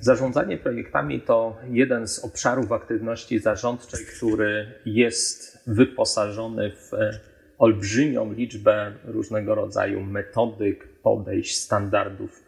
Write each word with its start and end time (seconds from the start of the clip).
Zarządzanie 0.00 0.56
projektami 0.56 1.20
to 1.20 1.56
jeden 1.70 2.08
z 2.08 2.24
obszarów 2.24 2.72
aktywności 2.72 3.38
zarządczej, 3.38 4.06
który 4.16 4.74
jest 4.86 5.64
wyposażony 5.66 6.72
w 6.72 6.90
olbrzymią 7.58 8.32
liczbę 8.32 8.92
różnego 9.04 9.54
rodzaju 9.54 10.00
metodyk, 10.00 10.88
podejść, 11.02 11.56
standardów. 11.56 12.42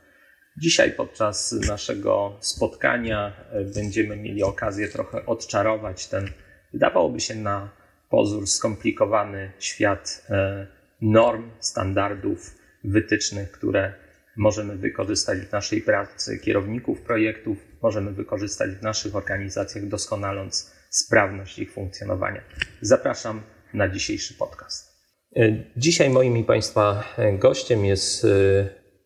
Dzisiaj 0.58 0.92
podczas 0.92 1.52
naszego 1.68 2.36
spotkania 2.40 3.32
będziemy 3.74 4.16
mieli 4.16 4.42
okazję 4.42 4.88
trochę 4.88 5.26
odczarować 5.26 6.06
ten, 6.08 6.28
wydawałoby 6.72 7.20
się 7.20 7.34
na 7.34 7.70
pozór 8.10 8.46
skomplikowany 8.46 9.52
świat 9.58 10.26
e, 10.30 10.66
norm, 11.02 11.50
standardów, 11.60 12.58
wytycznych, 12.84 13.50
które 13.50 13.94
możemy 14.36 14.76
wykorzystać 14.76 15.38
w 15.38 15.52
naszej 15.52 15.82
pracy 15.82 16.38
kierowników 16.38 17.00
projektów, 17.00 17.58
możemy 17.82 18.12
wykorzystać 18.12 18.70
w 18.70 18.82
naszych 18.82 19.16
organizacjach, 19.16 19.88
doskonaląc 19.88 20.72
sprawność 20.90 21.58
ich 21.58 21.72
funkcjonowania. 21.72 22.40
Zapraszam 22.80 23.42
na 23.74 23.88
dzisiejszy 23.88 24.34
podcast. 24.34 24.92
E, 25.36 25.64
dzisiaj 25.76 26.10
moim 26.10 26.36
i 26.36 26.44
Państwa 26.44 27.04
gościem 27.38 27.84
jest 27.84 28.24
e, 28.24 28.28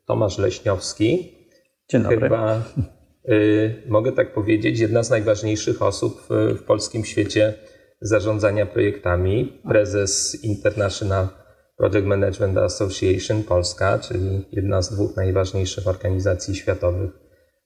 Tomasz 0.07 0.39
Leśniowski. 0.39 1.37
Dzień 1.91 2.03
dobry. 2.03 2.21
Chyba 2.21 2.63
mogę 3.89 4.13
tak 4.13 4.35
powiedzieć, 4.35 4.79
jedna 4.79 5.03
z 5.03 5.11
najważniejszych 5.11 5.83
osób 5.83 6.21
w 6.31 6.63
polskim 6.63 7.05
świecie 7.05 7.55
zarządzania 8.01 8.67
projektami, 8.67 9.63
prezes 9.69 10.45
International 10.45 11.29
Project 11.77 12.07
Management 12.07 12.59
Association 12.59 13.43
Polska, 13.43 13.99
czyli 13.99 14.49
jedna 14.53 14.83
z 14.83 14.95
dwóch 14.95 15.17
najważniejszych 15.17 15.87
organizacji 15.87 16.55
światowych 16.55 17.11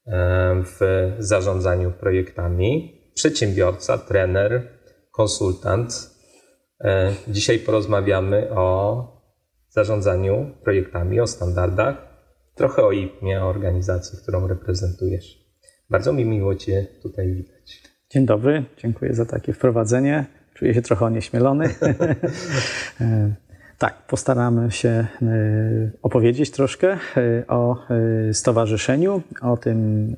e, 0.06 0.62
w 0.64 0.80
zarządzaniu 1.18 1.92
projektami, 1.92 3.00
przedsiębiorca, 3.14 3.98
trener, 3.98 4.68
konsultant. 5.12 6.10
E, 6.80 7.12
dzisiaj 7.28 7.58
porozmawiamy 7.58 8.50
o 8.50 9.06
zarządzaniu 9.68 10.50
projektami, 10.64 11.20
o 11.20 11.26
standardach, 11.26 11.96
trochę 12.54 12.82
o 12.82 12.92
IPMie, 12.92 13.42
o 13.42 13.48
organizacji, 13.48 14.18
którą 14.22 14.46
reprezentujesz. 14.46 15.40
Bardzo 15.90 16.12
mi 16.12 16.24
miło 16.24 16.54
Cię 16.54 16.86
tutaj 17.02 17.34
witać. 17.34 17.82
Dzień 18.10 18.26
dobry, 18.26 18.64
dziękuję 18.76 19.14
za 19.14 19.26
takie 19.26 19.52
wprowadzenie. 19.52 20.26
Czuję 20.54 20.74
się 20.74 20.82
trochę 20.82 21.04
onieśmielony. 21.04 21.68
E, 23.80 23.86
tak, 23.86 24.06
postaramy 24.06 24.70
się 24.70 24.88
e, 24.88 25.06
opowiedzieć 26.02 26.50
troszkę 26.50 26.98
e, 27.16 27.46
o 27.48 27.76
stowarzyszeniu, 28.32 29.22
o 29.42 29.56
tym, 29.56 30.16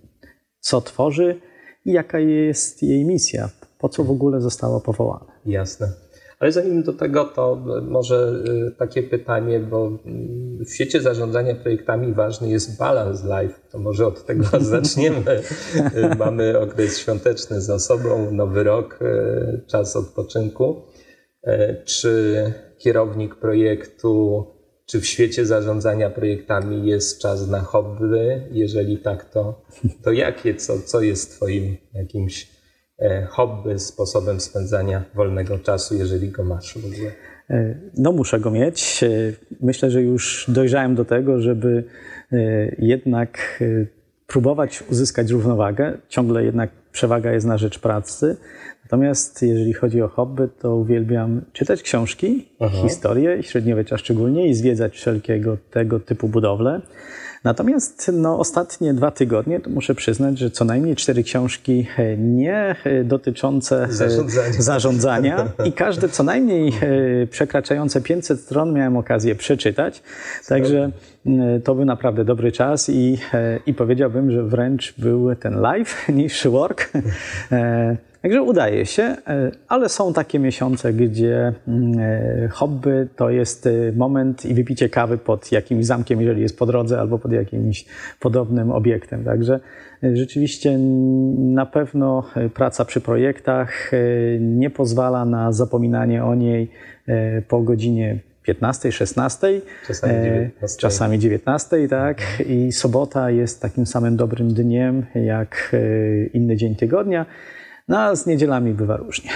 co 0.61 0.81
tworzy 0.81 1.41
i 1.85 1.93
jaka 1.93 2.19
jest 2.19 2.83
jej 2.83 3.05
misja, 3.05 3.49
po 3.79 3.89
co 3.89 4.05
w 4.05 4.11
ogóle 4.11 4.41
zostało 4.41 4.81
powołane. 4.81 5.27
Jasne. 5.47 5.89
Ale 6.39 6.53
zanim 6.53 6.83
do 6.83 6.93
tego, 6.93 7.25
to 7.25 7.65
może 7.83 8.33
takie 8.79 9.03
pytanie, 9.03 9.61
bo 9.61 9.91
w 10.67 10.75
świecie 10.75 11.01
zarządzania 11.01 11.55
projektami 11.55 12.13
ważny 12.13 12.49
jest 12.49 12.79
balans 12.79 13.25
life. 13.25 13.55
To 13.71 13.79
może 13.79 14.07
od 14.07 14.27
tego 14.27 14.45
zaczniemy. 14.61 15.43
Mamy 16.19 16.59
okres 16.59 16.99
świąteczny 16.99 17.61
za 17.61 17.79
sobą, 17.79 18.31
nowy 18.31 18.65
rok, 18.65 18.99
czas 19.67 19.97
odpoczynku. 19.97 20.83
Czy 21.85 22.45
kierownik 22.83 23.35
projektu, 23.35 24.47
czy 24.87 25.01
w 25.01 25.07
świecie 25.07 25.47
zarządzania 25.47 26.11
projektami 26.11 26.87
jest 26.87 27.23
czas 27.23 27.49
na 27.49 27.61
hobby? 27.61 28.43
Jeżeli 28.51 28.99
tak, 28.99 29.31
to, 29.31 29.63
to 30.05 30.13
jakie, 30.13 30.55
co, 30.55 30.81
co 30.81 31.01
jest 31.01 31.37
Twoim 31.37 31.77
jakimś 31.95 32.63
E, 33.03 33.27
hobby, 33.27 33.79
sposobem 33.79 34.41
spędzania 34.41 35.05
wolnego 35.15 35.59
czasu, 35.59 35.95
jeżeli 35.95 36.29
go 36.29 36.45
masz 36.45 36.79
w 36.79 36.87
ogóle? 36.87 37.11
E, 37.51 37.75
no, 37.99 38.13
muszę 38.13 38.41
go 38.41 38.51
mieć. 38.51 39.03
E, 39.03 39.09
myślę, 39.61 39.91
że 39.91 40.03
już 40.03 40.47
dojrzałem 40.49 40.95
do 40.95 41.05
tego, 41.05 41.41
żeby 41.41 41.85
jednak 42.79 43.63
próbować 44.27 44.85
uzyskać 44.91 45.31
równowagę. 45.31 45.99
Ciągle 46.09 46.45
jednak 46.45 46.71
przewaga 46.93 47.33
jest 47.33 47.47
na 47.47 47.59
rzecz 47.59 47.79
pracy. 47.79 48.37
Natomiast 48.85 49.43
jeżeli 49.43 49.73
chodzi 49.73 50.03
o 50.03 50.09
hobby, 50.09 50.49
to 50.59 50.77
uwielbiam 50.77 51.41
czytać 51.53 51.83
książki, 51.83 52.49
Aha. 52.61 52.77
historię, 52.83 53.43
średniowiecza 53.43 53.99
szczególnie 53.99 54.49
i 54.49 54.55
zwiedzać 54.55 54.95
wszelkiego 54.95 55.57
tego 55.71 56.01
typu 56.01 56.29
budowle. 56.29 56.81
Natomiast 57.45 58.11
no, 58.15 58.39
ostatnie 58.39 58.95
dwa 58.95 59.11
tygodnie, 59.11 59.61
to 59.61 59.71
muszę 59.71 59.95
przyznać, 59.95 60.39
że 60.39 60.51
co 60.51 60.65
najmniej 60.65 60.97
cztery 60.97 61.23
książki 61.23 61.87
e, 61.99 62.17
nie 62.17 62.77
e, 62.85 63.05
dotyczące 63.05 63.85
e, 63.85 63.93
zarządzania, 63.93 64.53
zarządzania 64.63 65.53
i 65.65 65.73
każde 65.83 66.09
co 66.09 66.23
najmniej 66.23 66.73
przekraczające 67.31 68.01
500 68.01 68.41
stron 68.41 68.73
miałem 68.75 68.97
okazję 68.97 69.35
przeczytać. 69.35 70.03
Także 70.49 70.91
to 71.65 71.75
był 71.75 71.85
naprawdę 71.85 72.25
dobry 72.25 72.53
czas 72.53 72.89
i, 72.89 73.19
i 73.67 73.75
powiedziałbym, 73.75 74.31
że 74.31 74.43
wręcz 74.43 74.95
był 74.99 75.35
ten 75.35 75.61
live 75.61 76.09
niż 76.19 76.49
work. 76.49 76.93
Także 78.23 78.43
udaje 78.43 78.87
się, 78.87 79.03
e, 79.03 79.51
ale 79.69 79.89
są 79.89 80.13
takie 80.13 80.39
miesiące, 80.39 80.93
gdzie 80.93 81.53
mm, 81.69 81.99
e, 81.99 82.49
hobby 82.49 83.09
to 83.17 83.31
jest 83.31 83.67
e, 83.67 83.71
moment 83.97 84.45
i 84.45 84.55
wypicie 84.55 84.89
kawy 84.89 85.19
pod 85.19 85.53
jakimś 85.53 85.87
zamkiem, 85.87 86.21
jeżeli 86.21 86.43
jest 86.43 86.59
po 86.59 86.67
drodze, 86.67 87.01
albo 87.01 87.19
pod 87.19 87.33
jakimś 87.33 87.85
podobnym 88.21 88.71
obiektem. 88.71 89.25
Także 89.25 89.61
rzeczywiście 90.03 90.79
na 91.39 91.67
pewno 91.67 92.25
praca 92.55 92.85
przy 92.85 93.01
projektach 93.01 93.91
nie 94.41 94.71
pozwala 94.71 95.25
na 95.25 95.53
zapominanie 95.53 96.25
o 96.25 96.35
niej 96.35 96.71
po 97.49 97.63
godzinie 97.63 98.19
15, 98.43 98.93
16, 98.93 99.61
czasami 99.87 100.15
19, 100.15 100.81
czasami 100.81 101.19
19 101.19 101.89
tak. 101.89 102.21
Mhm. 102.21 102.49
I 102.49 102.73
sobota 102.73 103.31
jest 103.31 103.63
takim 103.63 103.87
samym 103.87 104.17
dobrym 104.17 104.55
dniem 104.55 105.07
jak 105.15 105.77
inny 106.33 106.57
dzień 106.57 106.77
tygodnia. 106.77 107.27
No 107.89 107.99
a 107.99 108.17
z 108.17 108.27
niedzielami 108.27 108.75
bywa 108.75 108.97
różnie. 108.97 109.31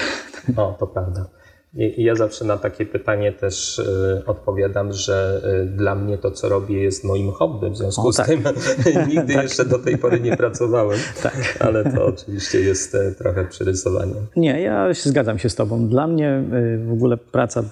O, 0.56 0.76
to 0.78 0.86
prawda. 0.86 1.26
I 1.76 2.02
ja 2.02 2.14
zawsze 2.14 2.44
na 2.44 2.56
takie 2.56 2.86
pytanie 2.86 3.32
też 3.32 3.78
y, 3.78 4.22
odpowiadam, 4.26 4.92
że 4.92 5.42
y, 5.64 5.66
dla 5.66 5.94
mnie 5.94 6.18
to, 6.18 6.30
co 6.30 6.48
robię, 6.48 6.82
jest 6.82 7.04
moim 7.04 7.32
hobby. 7.32 7.70
W 7.70 7.76
związku 7.76 8.08
o, 8.08 8.12
z 8.12 8.16
tak. 8.16 8.26
tym 8.26 8.42
nigdy 9.08 9.34
tak. 9.34 9.42
jeszcze 9.42 9.64
do 9.64 9.78
tej 9.78 9.98
pory 9.98 10.20
nie 10.20 10.36
pracowałem, 10.36 10.98
tak. 11.22 11.56
ale 11.60 11.92
to 11.92 12.06
oczywiście 12.06 12.60
jest 12.60 12.94
e, 12.94 13.12
trochę 13.12 13.44
przyrysowanie. 13.44 14.14
Nie, 14.36 14.60
ja 14.60 14.88
zgadzam 14.94 15.38
się 15.38 15.48
z 15.48 15.54
Tobą. 15.54 15.88
Dla 15.88 16.06
mnie 16.06 16.42
y, 16.54 16.86
w 16.86 16.92
ogóle 16.92 17.16
praca, 17.16 17.62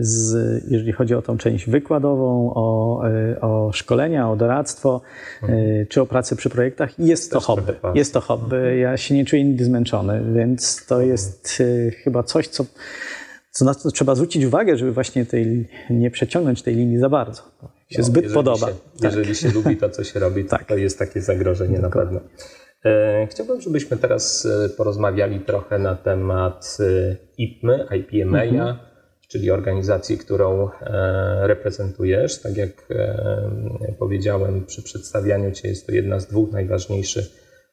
z, 0.00 0.64
jeżeli 0.70 0.92
chodzi 0.92 1.14
o 1.14 1.22
tą 1.22 1.38
część 1.38 1.70
wykładową, 1.70 2.52
o, 2.54 3.02
o 3.40 3.72
szkolenia, 3.72 4.30
o 4.30 4.36
doradztwo, 4.36 5.00
mhm. 5.42 5.86
czy 5.86 6.00
o 6.00 6.06
pracę 6.06 6.36
przy 6.36 6.50
projektach, 6.50 6.98
jest 6.98 7.32
też 7.32 7.46
to 7.46 7.46
hobby. 7.46 7.72
Jest 7.94 8.14
to 8.14 8.20
hobby. 8.20 8.56
Mhm. 8.56 8.78
Ja 8.78 8.96
się 8.96 9.14
nie 9.14 9.24
czuję 9.24 9.44
nigdy 9.44 9.64
zmęczony, 9.64 10.22
więc 10.34 10.86
to 10.86 10.94
mhm. 10.94 11.10
jest 11.10 11.62
chyba 12.04 12.22
coś, 12.22 12.48
co 12.48 12.64
co 13.50 13.64
na 13.64 13.74
to 13.74 13.90
trzeba 13.90 14.14
zwrócić 14.14 14.44
uwagę, 14.44 14.76
żeby 14.76 14.92
właśnie 14.92 15.26
tej, 15.26 15.68
nie 15.90 16.10
przeciągnąć 16.10 16.62
tej 16.62 16.74
linii 16.74 16.98
za 16.98 17.08
bardzo. 17.08 17.42
Się 17.90 17.98
no, 17.98 18.04
zbyt 18.04 18.32
podoba. 18.32 18.66
Się, 18.66 18.72
tak. 18.72 19.02
Jeżeli 19.02 19.34
się 19.34 19.50
lubi 19.50 19.76
to, 19.76 19.90
co 19.90 20.04
się 20.04 20.20
robi, 20.20 20.44
to, 20.44 20.50
tak. 20.50 20.64
to 20.64 20.76
jest 20.76 20.98
takie 20.98 21.20
zagrożenie 21.20 21.78
na 21.78 21.90
pewno. 21.90 22.20
E, 22.84 23.26
chciałbym, 23.30 23.60
żebyśmy 23.60 23.96
teraz 23.96 24.46
e, 24.46 24.68
porozmawiali 24.68 25.40
trochę 25.40 25.78
na 25.78 25.94
temat 25.94 26.76
e, 26.80 27.16
IPMY, 27.38 27.86
IPMA, 27.98 28.42
mhm. 28.42 28.76
czyli 29.28 29.50
organizacji, 29.50 30.18
którą 30.18 30.68
reprezentujesz. 31.40 32.40
Tak 32.40 32.56
jak 32.56 32.88
powiedziałem 33.98 34.66
przy 34.66 34.82
przedstawianiu 34.82 35.52
Cię, 35.52 35.68
jest 35.68 35.86
to 35.86 35.92
jedna 35.92 36.20
z 36.20 36.26
dwóch 36.26 36.52
najważniejszych 36.52 37.24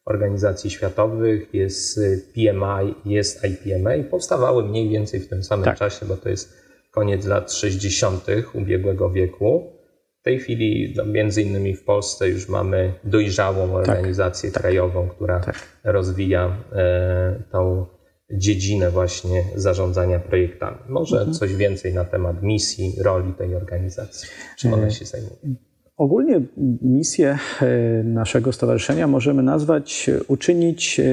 organizacji 0.07 0.69
światowych, 0.69 1.53
jest 1.53 1.97
y, 1.97 2.21
PMI, 2.33 2.95
jest 3.05 3.43
IPMA 3.43 3.95
i 3.95 4.03
powstawały 4.03 4.63
mniej 4.63 4.89
więcej 4.89 5.19
w 5.19 5.29
tym 5.29 5.43
samym 5.43 5.65
tak. 5.65 5.77
czasie, 5.77 6.05
bo 6.05 6.17
to 6.17 6.29
jest 6.29 6.53
koniec 6.91 7.25
lat 7.25 7.53
60. 7.53 8.25
ubiegłego 8.53 9.09
wieku. 9.09 9.73
W 10.21 10.23
tej 10.23 10.39
chwili, 10.39 10.93
no, 10.97 11.05
między 11.05 11.41
innymi 11.41 11.75
w 11.75 11.83
Polsce, 11.83 12.29
już 12.29 12.49
mamy 12.49 12.93
dojrzałą 13.03 13.67
tak. 13.67 13.77
organizację 13.77 14.51
tak. 14.51 14.61
krajową, 14.61 15.09
która 15.09 15.39
tak. 15.39 15.55
rozwija 15.83 16.57
e, 16.71 17.43
tą 17.51 17.85
dziedzinę 18.31 18.91
właśnie 18.91 19.43
zarządzania 19.55 20.19
projektami. 20.19 20.77
Może 20.89 21.17
mhm. 21.17 21.33
coś 21.33 21.55
więcej 21.55 21.93
na 21.93 22.05
temat 22.05 22.43
misji, 22.43 22.95
roli 23.01 23.33
tej 23.33 23.55
organizacji. 23.55 24.29
Czym 24.57 24.73
ona 24.73 24.87
e, 24.87 24.91
się 24.91 25.05
zajmuje? 25.05 25.66
Ogólnie 25.97 26.41
misję 26.81 27.37
e, 27.61 27.67
naszego 28.03 28.51
stowarzyszenia 28.51 29.07
możemy 29.07 29.43
nazwać 29.43 30.09
e, 30.09 30.23
uczynić 30.23 30.99
e, 30.99 31.03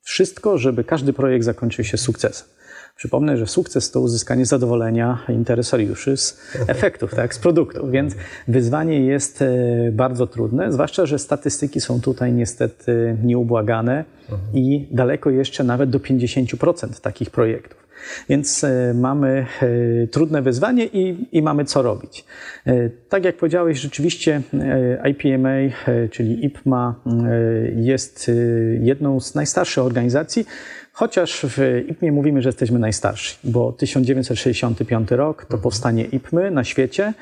wszystko, 0.00 0.58
żeby 0.58 0.84
każdy 0.84 1.12
projekt 1.12 1.44
zakończył 1.44 1.84
się 1.84 1.96
sukcesem. 1.96 2.48
Przypomnę, 2.96 3.36
że 3.36 3.46
sukces 3.46 3.90
to 3.90 4.00
uzyskanie 4.00 4.46
zadowolenia 4.46 5.18
interesariuszy 5.28 6.16
z 6.16 6.40
efektów, 6.66 7.14
tak, 7.14 7.34
z 7.34 7.38
produktów, 7.38 7.90
więc 7.90 8.14
wyzwanie 8.48 9.00
jest 9.00 9.44
bardzo 9.92 10.26
trudne, 10.26 10.72
zwłaszcza, 10.72 11.06
że 11.06 11.18
statystyki 11.18 11.80
są 11.80 12.00
tutaj 12.00 12.32
niestety 12.32 13.16
nieubłagane 13.24 14.04
i 14.54 14.88
daleko 14.90 15.30
jeszcze 15.30 15.64
nawet 15.64 15.90
do 15.90 15.98
50% 15.98 17.00
takich 17.00 17.30
projektów. 17.30 17.87
Więc 18.28 18.64
e, 18.64 18.94
mamy 18.94 19.46
e, 19.62 20.06
trudne 20.06 20.42
wyzwanie 20.42 20.84
i, 20.84 21.28
i, 21.32 21.42
mamy 21.42 21.64
co 21.64 21.82
robić. 21.82 22.24
Tak 23.08 23.24
jak 23.24 23.36
powiedziałeś, 23.36 23.78
rzeczywiście 23.78 24.42
IPMA, 25.04 25.48
czyli 26.10 26.46
IPMA, 26.46 26.94
jest 27.76 28.30
jedną 28.80 29.20
z 29.20 29.34
najstarszych 29.34 29.84
organizacji, 29.84 30.46
Chociaż 30.98 31.46
w 31.48 31.84
IPMie 31.88 32.12
mówimy, 32.12 32.42
że 32.42 32.48
jesteśmy 32.48 32.78
najstarsi, 32.78 33.38
bo 33.44 33.72
1965 33.72 35.10
rok 35.10 35.36
to 35.36 35.44
mhm. 35.44 35.62
powstanie 35.62 36.04
IPMy 36.04 36.50
na 36.50 36.64
świecie. 36.64 37.14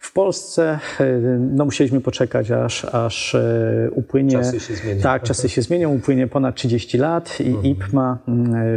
W 0.00 0.12
Polsce 0.12 0.78
e, 1.00 1.06
no, 1.38 1.64
musieliśmy 1.64 2.00
poczekać, 2.00 2.50
aż, 2.50 2.84
aż 2.84 3.34
e, 3.34 3.88
upłynie. 3.92 4.32
Czasy 4.32 4.60
się 4.60 4.74
zmienią. 4.74 5.02
Tak, 5.02 5.22
czasy 5.22 5.48
się 5.48 5.62
zmienią, 5.62 5.94
upłynie 5.94 6.26
ponad 6.26 6.54
30 6.54 6.98
lat 6.98 7.40
i 7.40 7.46
mhm. 7.46 7.66
IPMA 7.66 8.18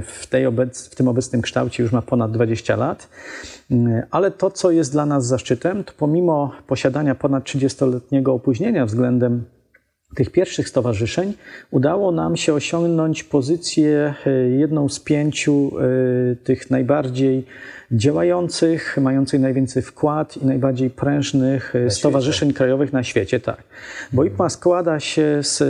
w, 0.05 0.27
tej 0.27 0.45
obec, 0.45 0.89
w 0.89 0.95
tym 0.95 1.07
obecnym 1.07 1.41
kształcie 1.41 1.83
już 1.83 1.91
ma 1.91 2.01
ponad 2.01 2.31
20 2.31 2.75
lat. 2.75 3.09
Ale 4.11 4.31
to, 4.31 4.51
co 4.51 4.71
jest 4.71 4.91
dla 4.91 5.05
nas 5.05 5.25
zaszczytem, 5.25 5.83
to 5.83 5.93
pomimo 5.97 6.51
posiadania 6.67 7.15
ponad 7.15 7.43
30-letniego 7.43 8.33
opóźnienia 8.33 8.85
względem 8.85 9.43
tych 10.15 10.29
pierwszych 10.29 10.69
stowarzyszeń 10.69 11.33
udało 11.71 12.11
nam 12.11 12.37
się 12.37 12.53
osiągnąć 12.53 13.23
pozycję 13.23 14.13
e, 14.25 14.31
jedną 14.49 14.89
z 14.89 14.99
pięciu 14.99 15.71
e, 15.79 16.35
tych 16.35 16.71
najbardziej 16.71 17.45
działających, 17.91 18.97
mających 18.97 19.41
najwięcej 19.41 19.83
wkład 19.83 20.37
i 20.37 20.45
najbardziej 20.45 20.89
prężnych 20.89 21.75
e, 21.75 21.83
na 21.83 21.89
stowarzyszeń 21.89 22.49
świecie. 22.49 22.57
krajowych 22.57 22.93
na 22.93 23.03
świecie. 23.03 23.39
Tak. 23.39 23.63
Bo 24.13 24.23
IPMA 24.23 24.49
składa 24.49 24.99
się 24.99 25.39
z 25.41 25.63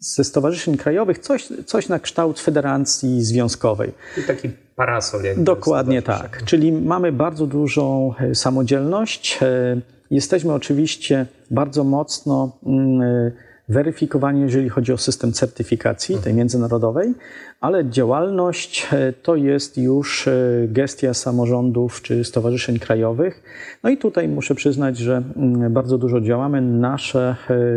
ze 0.00 0.24
stowarzyszeń 0.24 0.76
krajowych 0.76 1.18
coś, 1.18 1.48
coś 1.66 1.88
na 1.88 1.98
kształt 1.98 2.40
federacji 2.40 3.22
związkowej. 3.22 3.92
I 4.18 4.22
taki 4.22 4.50
parasol. 4.76 5.20
Dokładnie 5.36 6.02
tak. 6.02 6.42
Czyli 6.44 6.72
mamy 6.72 7.12
bardzo 7.12 7.46
dużą 7.46 8.14
samodzielność. 8.34 9.38
Jesteśmy 10.10 10.52
oczywiście 10.52 11.26
bardzo 11.50 11.84
mocno 11.84 12.58
mm, 12.66 13.02
e, 13.02 13.32
weryfikowani, 13.68 14.40
jeżeli 14.40 14.68
chodzi 14.68 14.92
o 14.92 14.96
system 14.96 15.32
certyfikacji 15.32 16.14
tej 16.14 16.18
mhm. 16.18 16.36
międzynarodowej, 16.36 17.14
ale 17.60 17.90
działalność 17.90 18.88
e, 18.92 19.12
to 19.12 19.36
jest 19.36 19.78
już 19.78 20.28
e, 20.28 20.32
gestia 20.68 21.14
samorządów 21.14 22.02
czy 22.02 22.24
stowarzyszeń 22.24 22.78
krajowych. 22.78 23.42
No 23.82 23.90
i 23.90 23.96
tutaj 23.96 24.28
muszę 24.28 24.54
przyznać, 24.54 24.98
że 24.98 25.22
mm, 25.36 25.72
bardzo 25.72 25.98
dużo 25.98 26.20
działamy. 26.20 26.60
Nasze, 26.60 27.36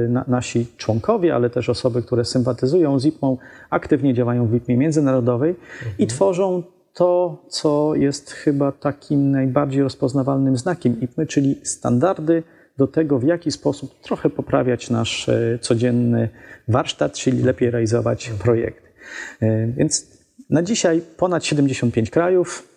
na, 0.10 0.26
nasi 0.28 0.68
członkowie, 0.78 1.36
ale 1.36 1.50
też 1.50 1.70
osoby, 1.70 2.02
które 2.02 2.26
sympatyzują 2.26 3.00
z 3.00 3.06
IPMą, 3.06 3.38
aktywnie 3.70 4.14
działają 4.14 4.48
w 4.48 4.56
IPMie 4.56 4.78
międzynarodowej 4.78 5.50
mhm. 5.50 5.96
i 6.00 6.08
tworzą 6.08 6.64
to, 6.94 7.38
co 7.48 7.96
jest 7.96 8.32
chyba 8.32 8.72
takim 8.72 9.32
najbardziej 9.32 9.84
rozpoznawalnym 9.84 10.58
znakiem 10.58 11.02
IPMY, 11.02 11.28
czyli 11.28 11.60
standardy 11.64 12.44
do 12.81 12.88
tego, 12.88 13.19
w 13.19 13.24
jaki 13.24 13.51
sposób 13.51 14.00
trochę 14.01 14.30
poprawiać 14.30 14.89
nasz 14.89 15.30
e, 15.30 15.60
codzienny 15.62 16.30
warsztat, 16.68 17.13
czyli 17.13 17.44
lepiej 17.44 17.72
realizować 17.72 18.31
projekty. 18.44 18.88
E, 19.42 19.68
więc 19.68 20.07
na 20.50 20.63
dzisiaj 20.63 21.01
ponad 21.18 21.45
75 21.45 22.10
krajów, 22.10 22.68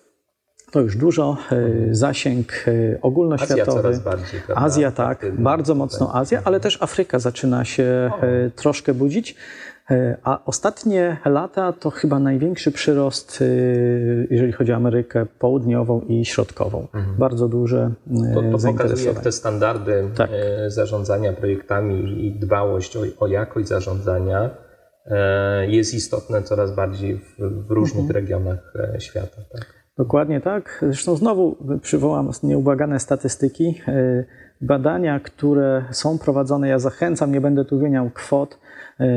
to 0.73 0.81
już 0.81 0.97
dużo, 0.97 1.37
e, 1.53 1.95
zasięg 1.95 2.65
ogólnoświatowy. 3.03 3.63
Azja 3.63 3.73
coraz 3.73 4.01
bardziej. 4.01 4.41
Azja 4.55 4.91
tak, 4.91 5.33
bardzo 5.39 5.75
mocno 5.75 6.15
Azja, 6.15 6.43
ale 6.45 6.61
też 6.61 6.83
Afryka 6.83 7.19
zaczyna 7.19 7.65
się 7.65 8.11
troszkę 8.57 8.95
budzić. 8.95 9.37
E, 9.91 10.17
a 10.25 10.45
ostatnie 10.45 11.17
lata 11.25 11.73
to 11.73 11.91
chyba 11.91 12.19
największy 12.19 12.73
przyrost, 12.73 13.43
e, 13.43 13.45
jeżeli 14.31 14.53
chodzi 14.53 14.73
o 14.73 14.77
Amerykę 14.77 15.27
Południową 15.39 16.01
i 16.01 16.25
Środkową. 16.25 16.87
Mhm. 16.95 17.17
Bardzo 17.19 17.49
duże 17.49 17.91
to, 18.35 18.43
to 18.43 18.73
pokazuje, 18.73 19.07
jak 19.07 19.21
te 19.21 19.33
standardy 19.33 20.11
tak. 20.17 20.31
E, 20.33 20.71
zarządzania 20.71 21.33
projektami 21.33 22.27
i 22.27 22.33
dbałość 22.33 22.97
o, 22.97 23.01
o 23.19 23.27
jakość 23.27 23.69
zarządzania 23.69 24.51
jest 25.69 25.95
istotne 25.95 26.43
coraz 26.43 26.75
bardziej 26.75 27.19
w, 27.19 27.37
w 27.67 27.71
różnych 27.71 28.05
mhm. 28.05 28.15
regionach 28.15 28.75
świata. 28.99 29.37
Tak? 29.53 29.67
Dokładnie 29.99 30.41
tak. 30.41 30.79
Zresztą 30.83 31.17
znowu 31.17 31.57
przywołam 31.83 32.31
nieubłagane 32.43 33.01
statystyki. 33.01 33.81
Badania, 34.61 35.21
które 35.21 35.85
są 35.91 36.19
prowadzone, 36.19 36.69
ja 36.69 36.79
zachęcam, 36.79 37.33
nie 37.33 37.41
będę 37.41 37.65
tu 37.65 37.79
wymieniał 37.79 38.11
kwot, 38.11 38.59
E, 38.59 38.64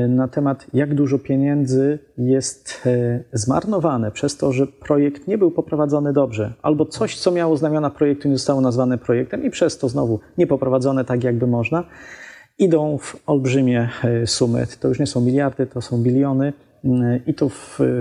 na 0.09 0.27
temat, 0.27 0.67
jak 0.73 0.95
dużo 0.95 1.19
pieniędzy 1.19 1.99
jest 2.17 2.83
e, 2.85 3.19
zmarnowane 3.33 4.11
przez 4.11 4.37
to, 4.37 4.51
że 4.51 4.67
projekt 4.67 5.27
nie 5.27 5.37
był 5.37 5.51
poprowadzony 5.51 6.13
dobrze, 6.13 6.53
albo 6.61 6.85
coś, 6.85 7.17
co 7.19 7.31
miało 7.31 7.57
znamiona 7.57 7.89
projektu, 7.89 8.27
nie 8.27 8.37
zostało 8.37 8.61
nazwane 8.61 8.97
projektem 8.97 9.45
i 9.45 9.49
przez 9.49 9.77
to 9.77 9.89
znowu 9.89 10.19
nie 10.37 10.47
poprowadzone 10.47 11.05
tak, 11.05 11.23
jakby 11.23 11.47
można, 11.47 11.83
idą 12.57 12.97
w 12.97 13.15
olbrzymie 13.25 13.89
e, 14.03 14.27
sumy. 14.27 14.67
To 14.79 14.87
już 14.87 14.99
nie 14.99 15.07
są 15.07 15.21
miliardy, 15.21 15.67
to 15.67 15.81
są 15.81 16.03
biliony. 16.03 16.53
I 17.27 17.33
tu 17.33 17.51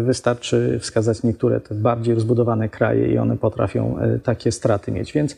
wystarczy 0.02 0.78
wskazać 0.81 1.23
niektóre 1.23 1.61
te 1.61 1.75
bardziej 1.75 2.14
rozbudowane 2.14 2.69
kraje 2.69 3.12
i 3.12 3.19
one 3.19 3.37
potrafią 3.37 3.96
takie 4.23 4.52
straty 4.52 4.93
mieć. 4.93 5.12
Więc 5.12 5.37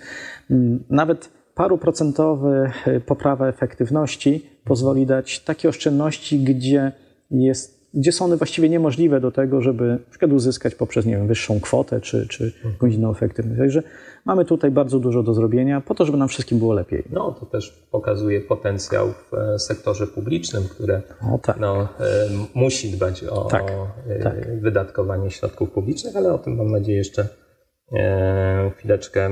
nawet 0.91 1.31
paruprocentowy 1.59 2.71
poprawa 3.07 3.49
efektywności 3.49 4.47
pozwoli 4.65 5.07
dać 5.07 5.41
takie 5.41 5.69
oszczędności, 5.69 6.39
gdzie, 6.39 6.93
jest, 7.31 7.91
gdzie 7.95 8.13
są 8.13 8.25
one 8.25 8.37
właściwie 8.37 8.69
niemożliwe 8.69 9.21
do 9.21 9.31
tego, 9.31 9.61
żeby 9.61 9.89
na 9.89 10.11
przykład 10.11 10.33
uzyskać 10.33 10.75
poprzez 10.75 11.07
nie 11.07 11.17
wiem, 11.17 11.27
wyższą 11.27 11.61
kwotę 11.61 12.01
czy, 12.01 12.27
czy 12.29 12.53
jakąś 12.65 12.95
inną 12.95 13.11
efektywność. 13.11 13.59
Także 13.59 13.83
mamy 14.25 14.45
tutaj 14.45 14.71
bardzo 14.71 14.99
dużo 14.99 15.23
do 15.23 15.35
zrobienia 15.35 15.81
po 15.81 15.95
to, 15.95 16.05
żeby 16.05 16.19
nam 16.19 16.29
wszystkim 16.29 16.59
było 16.59 16.73
lepiej. 16.73 17.05
No, 17.11 17.37
to 17.41 17.47
też 17.47 17.89
pokazuje 17.91 18.41
potencjał 18.41 19.13
w 19.13 19.35
e, 19.35 19.59
sektorze 19.59 20.07
publicznym, 20.07 20.63
które 20.65 21.03
tak. 21.43 21.61
no, 21.61 21.83
e, 21.83 22.29
musi 22.55 22.91
dbać 22.91 23.25
o, 23.25 23.45
tak, 23.45 23.73
e, 24.09 24.23
tak. 24.23 24.61
wydatkowanie 24.61 25.31
środków 25.31 25.71
publicznych, 25.71 26.17
ale 26.17 26.33
o 26.33 26.39
tym 26.39 26.57
mam 26.57 26.71
nadzieję 26.71 26.99
jeszcze 26.99 27.29
chwileczkę 28.77 29.31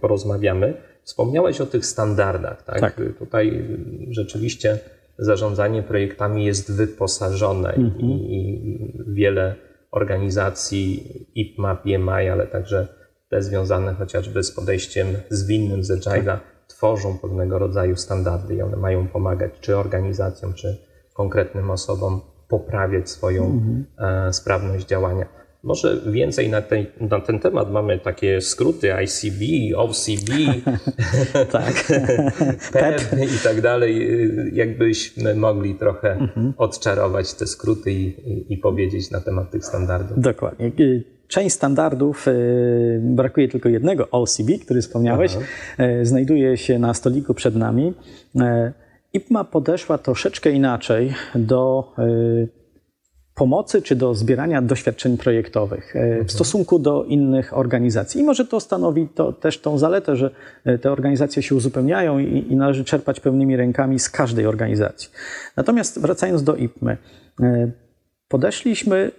porozmawiamy. 0.00 0.74
Wspomniałeś 1.04 1.60
o 1.60 1.66
tych 1.66 1.86
standardach. 1.86 2.62
Tak? 2.62 2.80
tak. 2.80 3.00
Tutaj 3.18 3.68
rzeczywiście 4.10 4.78
zarządzanie 5.18 5.82
projektami 5.82 6.44
jest 6.44 6.72
wyposażone 6.72 7.74
mhm. 7.74 8.10
i 8.10 9.04
wiele 9.08 9.54
organizacji 9.90 11.12
IPMA, 11.34 11.74
PMI, 11.74 12.28
ale 12.32 12.46
także 12.46 12.88
te 13.28 13.42
związane 13.42 13.94
chociażby 13.94 14.42
z 14.42 14.52
podejściem 14.52 15.06
zwinnym 15.30 15.84
z 15.84 15.90
Agile'a, 15.90 16.24
tak. 16.24 16.40
tworzą 16.66 17.18
pewnego 17.18 17.58
rodzaju 17.58 17.96
standardy 17.96 18.54
i 18.54 18.62
one 18.62 18.76
mają 18.76 19.08
pomagać 19.08 19.52
czy 19.60 19.76
organizacjom, 19.76 20.54
czy 20.54 20.78
konkretnym 21.14 21.70
osobom 21.70 22.20
poprawiać 22.48 23.10
swoją 23.10 23.44
mhm. 23.44 23.84
E, 23.98 24.32
sprawność 24.32 24.86
działania. 24.86 25.41
Może 25.62 26.00
więcej 26.06 26.48
na 26.48 26.62
ten, 26.62 26.86
na 27.00 27.20
ten 27.20 27.38
temat 27.38 27.70
mamy 27.70 27.98
takie 27.98 28.40
skróty 28.40 28.88
ICB, 29.04 29.76
OCB, 29.76 30.30
tak. 31.58 31.92
PEP 32.72 33.00
i 33.12 33.44
tak 33.44 33.60
dalej. 33.60 34.08
Jakbyśmy 34.52 35.34
mogli 35.34 35.74
trochę 35.74 36.12
mhm. 36.12 36.52
odczarować 36.56 37.34
te 37.34 37.46
skróty 37.46 37.92
i, 37.92 38.06
i, 38.30 38.52
i 38.52 38.58
powiedzieć 38.58 39.10
na 39.10 39.20
temat 39.20 39.50
tych 39.50 39.64
standardów. 39.64 40.20
Dokładnie. 40.20 40.72
Część 41.28 41.54
standardów, 41.54 42.28
y, 42.28 43.00
brakuje 43.02 43.48
tylko 43.48 43.68
jednego 43.68 44.10
OCB, 44.10 44.58
który 44.64 44.80
wspomniałeś, 44.80 45.36
Aha. 45.36 45.84
Y, 46.00 46.06
znajduje 46.06 46.56
się 46.56 46.78
na 46.78 46.94
stoliku 46.94 47.34
przed 47.34 47.56
nami. 47.56 47.94
Y, 48.36 48.40
IPMA 49.12 49.44
podeszła 49.44 49.98
troszeczkę 49.98 50.50
inaczej 50.50 51.12
do 51.34 51.92
pomocy 53.34 53.82
czy 53.82 53.96
do 53.96 54.14
zbierania 54.14 54.62
doświadczeń 54.62 55.18
projektowych 55.18 55.96
e, 55.96 56.00
w 56.00 56.10
mhm. 56.10 56.28
stosunku 56.28 56.78
do 56.78 57.04
innych 57.04 57.58
organizacji. 57.58 58.20
I 58.20 58.24
może 58.24 58.44
to 58.44 58.60
stanowi 58.60 59.08
to 59.08 59.32
też 59.32 59.58
tą 59.58 59.78
zaletę, 59.78 60.16
że 60.16 60.30
e, 60.64 60.78
te 60.78 60.92
organizacje 60.92 61.42
się 61.42 61.54
uzupełniają 61.54 62.18
i, 62.18 62.52
i 62.52 62.56
należy 62.56 62.84
czerpać 62.84 63.20
pełnymi 63.20 63.56
rękami 63.56 63.98
z 63.98 64.10
każdej 64.10 64.46
organizacji. 64.46 65.10
Natomiast 65.56 66.00
wracając 66.00 66.42
do 66.42 66.56
IPMY, 66.56 66.96
e, 67.40 67.70
podeszliśmy, 68.28 69.10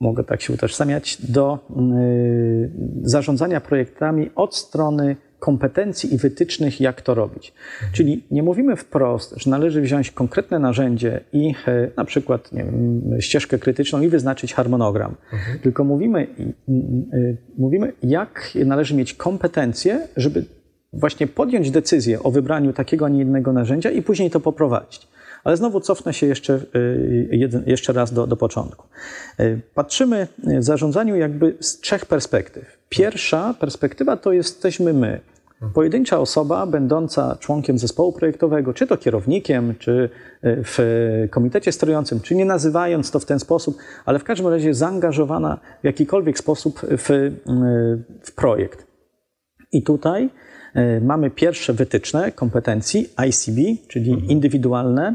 mogę 0.00 0.24
tak 0.24 0.42
się 0.42 0.52
utożsamiać, 0.52 1.22
do 1.22 1.58
zarządzania 3.02 3.60
projektami 3.60 4.30
od 4.34 4.56
strony 4.56 5.16
kompetencji 5.44 6.14
i 6.14 6.18
wytycznych, 6.18 6.80
jak 6.80 7.02
to 7.02 7.14
robić. 7.14 7.52
Czyli 7.92 8.24
nie 8.30 8.42
mówimy 8.42 8.76
wprost, 8.76 9.34
że 9.36 9.50
należy 9.50 9.80
wziąć 9.80 10.10
konkretne 10.10 10.58
narzędzie 10.58 11.20
i 11.32 11.54
e, 11.66 11.90
na 11.96 12.04
przykład 12.04 12.52
nie 12.52 12.64
wiem, 12.64 13.02
ścieżkę 13.20 13.58
krytyczną 13.58 14.00
i 14.00 14.08
wyznaczyć 14.08 14.54
harmonogram, 14.54 15.14
mhm. 15.32 15.58
tylko 15.58 15.84
mówimy, 15.84 16.26
mówimy, 17.58 17.92
jak 18.02 18.50
należy 18.66 18.94
mieć 18.94 19.14
kompetencje, 19.14 20.08
żeby 20.16 20.44
właśnie 20.92 21.26
podjąć 21.26 21.70
decyzję 21.70 22.22
o 22.22 22.30
wybraniu 22.30 22.72
takiego, 22.72 23.06
a 23.06 23.08
nie 23.08 23.22
innego 23.22 23.52
narzędzia 23.52 23.90
i 23.90 24.02
później 24.02 24.30
to 24.30 24.40
poprowadzić. 24.40 25.08
Ale 25.44 25.56
znowu 25.56 25.80
cofnę 25.80 26.14
się 26.14 26.26
jeszcze, 26.26 26.60
y, 26.74 27.64
jeszcze 27.66 27.92
raz 27.92 28.12
do, 28.12 28.26
do 28.26 28.36
początku. 28.36 28.86
Patrzymy 29.74 30.28
w 30.38 30.64
zarządzaniu 30.64 31.16
jakby 31.16 31.56
z 31.60 31.80
trzech 31.80 32.06
perspektyw. 32.06 32.78
Pierwsza 32.88 33.54
perspektywa 33.60 34.16
to 34.16 34.32
jesteśmy 34.32 34.92
my. 34.92 35.20
Pojedyncza 35.74 36.20
osoba 36.20 36.66
będąca 36.66 37.36
członkiem 37.40 37.78
zespołu 37.78 38.12
projektowego, 38.12 38.74
czy 38.74 38.86
to 38.86 38.96
kierownikiem, 38.96 39.74
czy 39.78 39.92
y, 39.92 40.08
w 40.44 40.78
komitecie 41.30 41.72
sterującym, 41.72 42.20
czy 42.20 42.34
nie 42.34 42.44
nazywając 42.44 43.10
to 43.10 43.20
w 43.20 43.24
ten 43.24 43.38
sposób, 43.38 43.76
ale 44.04 44.18
w 44.18 44.24
każdym 44.24 44.48
razie 44.48 44.74
zaangażowana 44.74 45.60
w 45.82 45.84
jakikolwiek 45.84 46.38
sposób 46.38 46.80
w, 46.80 47.32
w 48.22 48.34
projekt. 48.34 48.86
I 49.72 49.82
tutaj 49.82 50.30
mamy 51.00 51.30
pierwsze 51.30 51.72
wytyczne 51.72 52.32
kompetencji 52.32 53.08
ICB, 53.28 53.88
czyli 53.88 54.10
mhm. 54.10 54.30
indywidualne, 54.30 55.14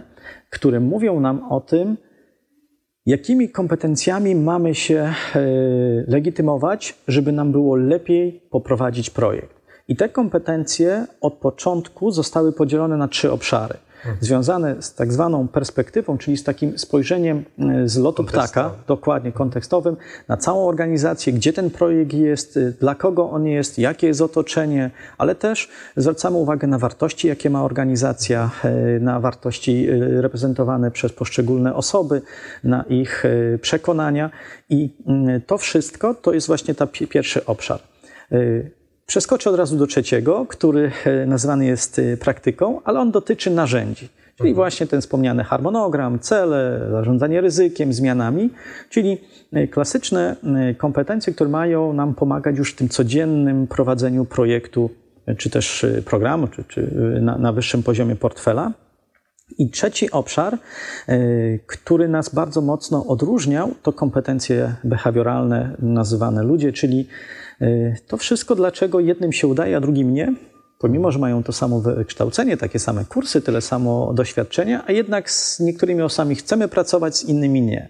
które 0.50 0.80
mówią 0.80 1.20
nam 1.20 1.52
o 1.52 1.62
tym, 1.62 1.98
jakimi 3.06 3.50
kompetencjami 3.50 4.36
mamy 4.36 4.76
się 4.76 4.96
e, 4.96 5.14
legitymować, 6.08 6.98
żeby 7.08 7.32
nam 7.32 7.52
było 7.52 7.76
lepiej 7.76 8.42
poprowadzić 8.52 9.10
projekt. 9.10 9.59
I 9.90 9.96
te 9.96 10.10
kompetencje 10.10 11.08
od 11.22 11.34
początku 11.34 12.12
zostały 12.12 12.54
podzielone 12.54 12.98
na 12.98 13.08
trzy 13.08 13.32
obszary. 13.32 13.78
Związane 14.22 14.82
z 14.82 14.96
tak 14.96 15.14
zwaną 15.14 15.48
perspektywą, 15.48 16.18
czyli 16.18 16.38
z 16.38 16.44
takim 16.44 16.78
spojrzeniem 16.78 17.46
e, 17.60 17.90
z 17.90 17.98
lotu 17.98 18.24
ptaka, 18.24 18.72
dokładnie 18.88 19.32
kontekstowym, 19.32 19.98
na 20.28 20.38
całą 20.38 20.68
organizację, 20.68 21.34
gdzie 21.34 21.54
ten 21.54 21.70
projekt 21.70 22.14
jest, 22.14 22.58
e, 22.58 22.72
dla 22.72 22.96
kogo 22.96 23.30
on 23.30 23.48
jest, 23.48 23.80
jakie 23.80 24.08
jest 24.08 24.22
otoczenie, 24.22 24.92
ale 25.18 25.36
też 25.36 25.70
zwracamy 25.98 26.38
uwagę 26.38 26.68
na 26.68 26.78
wartości, 26.78 27.28
jakie 27.28 27.50
ma 27.50 27.64
organizacja, 27.64 28.50
e, 28.64 29.00
na 29.00 29.20
wartości 29.20 29.88
reprezentowane 30.22 30.92
przez 30.92 31.14
poszczególne 31.14 31.76
osoby, 31.76 32.22
na 32.64 32.84
ich 32.84 33.24
przekonania. 33.62 34.30
I 34.70 34.90
mm, 35.08 35.42
to 35.42 35.58
wszystko 35.58 36.14
to 36.14 36.34
jest 36.34 36.48
właśnie 36.48 36.76
ta 36.76 36.88
pierwszy 36.88 37.46
obszar. 37.46 37.80
Przeskoczę 39.10 39.50
od 39.50 39.56
razu 39.56 39.78
do 39.78 39.88
trzeciego, 39.88 40.46
który 40.46 40.92
e, 41.06 41.26
nazywany 41.26 41.66
jest 41.66 42.00
e, 42.00 42.18
praktyką, 42.18 42.82
ale 42.84 43.00
on 43.00 43.12
dotyczy 43.12 43.52
narzędzi. 43.52 44.10
Czyli 44.36 44.50
mhm. 44.50 44.56
właśnie 44.56 44.88
ten 44.88 45.02
wspomniany 45.02 45.44
harmonogram, 45.44 46.20
cele, 46.20 46.88
zarządzanie 46.92 47.42
ryzykiem, 47.42 47.94
zmianami, 47.94 48.50
czyli 48.90 49.18
e, 49.54 49.68
klasyczne 49.68 50.36
kompetencje, 50.78 51.34
które 51.34 51.50
mają 51.50 51.94
nam 51.94 52.16
pomagać 52.16 52.58
już 52.58 52.74
w 52.74 52.76
tym 52.76 52.90
codziennym 52.90 53.68
prowadzeniu 53.68 54.26
projektu, 54.26 54.90
czy 55.38 55.50
też 55.50 55.86
programu, 56.06 56.48
czy, 56.48 56.64
czy 56.64 56.82
na, 57.22 57.38
na 57.38 57.54
wyższym 57.54 57.84
poziomie 57.84 58.16
portfela. 58.16 58.72
I 59.58 59.70
trzeci 59.70 60.12
obszar, 60.12 60.58
który 61.68 62.08
nas 62.08 62.30
bardzo 62.36 62.62
mocno 62.62 63.06
odróżniał, 63.06 63.72
to 63.84 63.94
kompetencje 63.94 64.76
behawioralne, 64.84 65.76
nazywane 65.80 66.44
ludzie, 66.44 66.74
czyli 66.74 67.08
to 68.08 68.18
wszystko 68.18 68.56
dlaczego 68.56 69.00
jednym 69.00 69.34
się 69.34 69.48
udaje, 69.48 69.78
a 69.78 69.80
drugim 69.80 70.14
nie? 70.14 70.34
Pomimo, 70.80 71.12
że 71.12 71.20
mają 71.20 71.44
to 71.44 71.52
samo 71.52 71.82
wykształcenie, 71.82 72.58
takie 72.58 72.80
same 72.80 73.06
kursy, 73.06 73.42
tyle 73.42 73.62
samo 73.62 74.14
doświadczenia, 74.14 74.84
a 74.88 74.92
jednak 74.92 75.32
z 75.32 75.60
niektórymi 75.60 76.02
osobami 76.02 76.36
chcemy 76.36 76.68
pracować, 76.68 77.18
z 77.18 77.24
innymi 77.24 77.62
nie. 77.62 77.90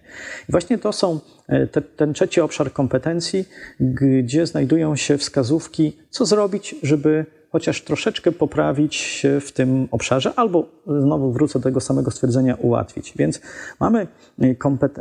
I 0.49 0.51
właśnie 0.51 0.77
to 0.77 0.93
są 0.93 1.19
e, 1.47 1.67
te, 1.67 1.81
ten 1.81 2.13
trzeci 2.13 2.41
obszar 2.41 2.73
kompetencji, 2.73 3.45
gdzie 3.79 4.45
znajdują 4.45 4.95
się 4.95 5.17
wskazówki, 5.17 5.97
co 6.09 6.25
zrobić, 6.25 6.75
żeby 6.83 7.25
chociaż 7.51 7.81
troszeczkę 7.81 8.31
poprawić 8.31 9.25
w 9.41 9.51
tym 9.51 9.87
obszarze, 9.91 10.33
albo 10.35 10.65
znowu 10.87 11.31
wrócę 11.31 11.59
do 11.59 11.63
tego 11.63 11.81
samego 11.81 12.11
stwierdzenia, 12.11 12.55
ułatwić. 12.55 13.13
Więc 13.15 13.41
mamy, 13.79 14.07
y, 14.43 14.55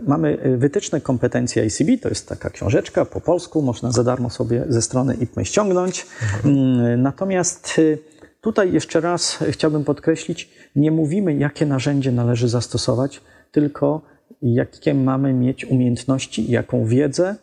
mamy 0.07 0.47
y, 0.47 0.57
wytyczne 0.57 1.01
kompetencji 1.01 1.63
ICB, 1.63 2.03
to 2.03 2.09
jest 2.09 2.29
taka 2.29 2.51
książeczka 2.51 3.05
po 3.05 3.21
polsku, 3.21 3.63
można 3.63 3.91
za 3.91 4.05
darmo 4.05 4.31
sobie 4.31 4.65
ze 4.69 4.83
strony 4.83 5.15
IPMY 5.15 5.45
ściągnąć. 5.45 6.07
Mhm. 6.23 7.03
Natomiast 7.03 7.79
y, 7.79 7.99
tutaj 8.41 8.73
jeszcze 8.73 9.01
raz 9.01 9.39
chciałbym 9.51 9.85
podkreślić, 9.85 10.51
nie 10.77 10.91
mówimy, 10.91 11.35
jakie 11.35 11.67
narzędzie 11.67 12.13
należy 12.13 12.49
zastosować, 12.49 13.21
tylko 13.53 14.03
jakie 14.43 14.95
mamy 14.95 15.33
mieć 15.33 15.65
umiejętności, 15.65 16.51
jaką 16.51 16.85
wiedzę, 16.85 17.37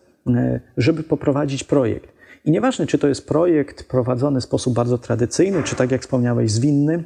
żeby 0.77 1.03
poprowadzić 1.03 1.63
projekt. 1.63 2.14
I 2.45 2.51
nieważne, 2.51 2.87
czy 2.87 2.97
to 2.97 3.07
jest 3.07 3.27
projekt 3.27 3.87
prowadzony 3.87 4.41
w 4.41 4.43
sposób 4.43 4.73
bardzo 4.73 4.97
tradycyjny, 4.97 5.63
czy 5.63 5.75
tak 5.75 5.91
jak 5.91 6.01
wspomniałeś, 6.01 6.51
zwinny, 6.51 7.03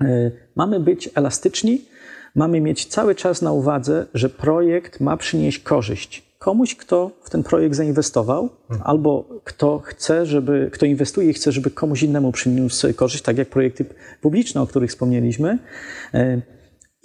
e, 0.00 0.30
mamy 0.56 0.80
być 0.80 1.10
elastyczni, 1.14 1.84
mamy 2.34 2.60
mieć 2.60 2.86
cały 2.86 3.14
czas 3.14 3.42
na 3.42 3.52
uwadze, 3.52 4.06
że 4.14 4.28
projekt 4.28 5.00
ma 5.00 5.16
przynieść 5.16 5.58
korzyść 5.58 6.26
komuś, 6.38 6.74
kto 6.74 7.10
w 7.22 7.30
ten 7.30 7.42
projekt 7.42 7.74
zainwestował, 7.74 8.48
hmm. 8.68 8.86
albo 8.86 9.24
kto 9.44 9.78
chce, 9.78 10.26
żeby, 10.26 10.70
kto 10.72 10.86
inwestuje 10.86 11.30
i 11.30 11.32
chce, 11.32 11.52
żeby 11.52 11.70
komuś 11.70 12.02
innemu 12.02 12.32
przyniósł 12.32 12.94
korzyść, 12.94 13.22
tak 13.22 13.38
jak 13.38 13.48
projekty 13.48 13.84
publiczne, 14.20 14.62
o 14.62 14.66
których 14.66 14.90
wspomnieliśmy. 14.90 15.58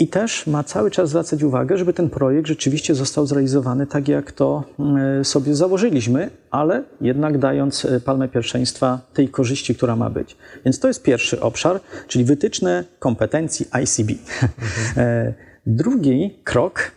E, 0.02 0.04
i 0.04 0.08
też 0.08 0.48
ma 0.48 0.64
cały 0.64 0.92
czas 0.92 1.10
zwracać 1.10 1.44
uwagę, 1.44 1.78
żeby 1.78 1.94
ten 1.94 2.10
projekt 2.10 2.48
rzeczywiście 2.48 2.96
został 2.96 3.26
zrealizowany 3.26 3.88
tak, 3.88 4.08
jak 4.08 4.32
to 4.32 4.64
mm, 4.80 5.26
sobie 5.26 5.56
założyliśmy, 5.56 6.30
ale 6.52 6.84
jednak 7.02 7.38
dając 7.38 7.86
e, 7.86 8.00
palmę 8.00 8.28
pierwszeństwa 8.28 9.02
tej 9.14 9.30
korzyści, 9.30 9.76
która 9.76 9.96
ma 9.96 10.10
być. 10.10 10.38
Więc 10.66 10.80
to 10.80 10.88
jest 10.88 11.04
pierwszy 11.04 11.42
obszar, 11.42 11.80
czyli 12.08 12.26
wytyczne 12.26 12.84
kompetencji 13.00 13.66
ICB. 13.84 14.10
Mhm. 14.42 15.34
Drugi 15.66 16.40
krok 16.44 16.92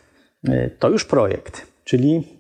e, 0.49 0.71
to 0.71 0.91
już 0.91 1.05
projekt, 1.05 1.67
czyli 1.85 2.37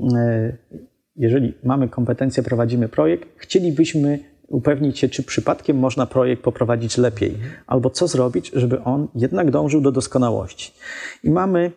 jeżeli 1.16 1.54
mamy 1.64 1.88
kompetencje, 1.88 2.42
prowadzimy 2.42 2.88
projekt, 2.88 3.28
chcielibyśmy 3.36 4.18
upewnić 4.48 4.98
się, 4.98 5.08
czy 5.08 5.22
przypadkiem 5.22 5.78
można 5.78 6.06
projekt 6.06 6.42
poprowadzić 6.42 6.98
lepiej, 6.98 7.38
albo 7.66 7.90
co 7.90 8.06
zrobić, 8.06 8.50
żeby 8.54 8.82
on 8.82 9.08
jednak 9.14 9.50
dążył 9.50 9.80
do 9.80 9.92
doskonałości. 9.92 10.72
I 11.24 11.30
mamy 11.30 11.72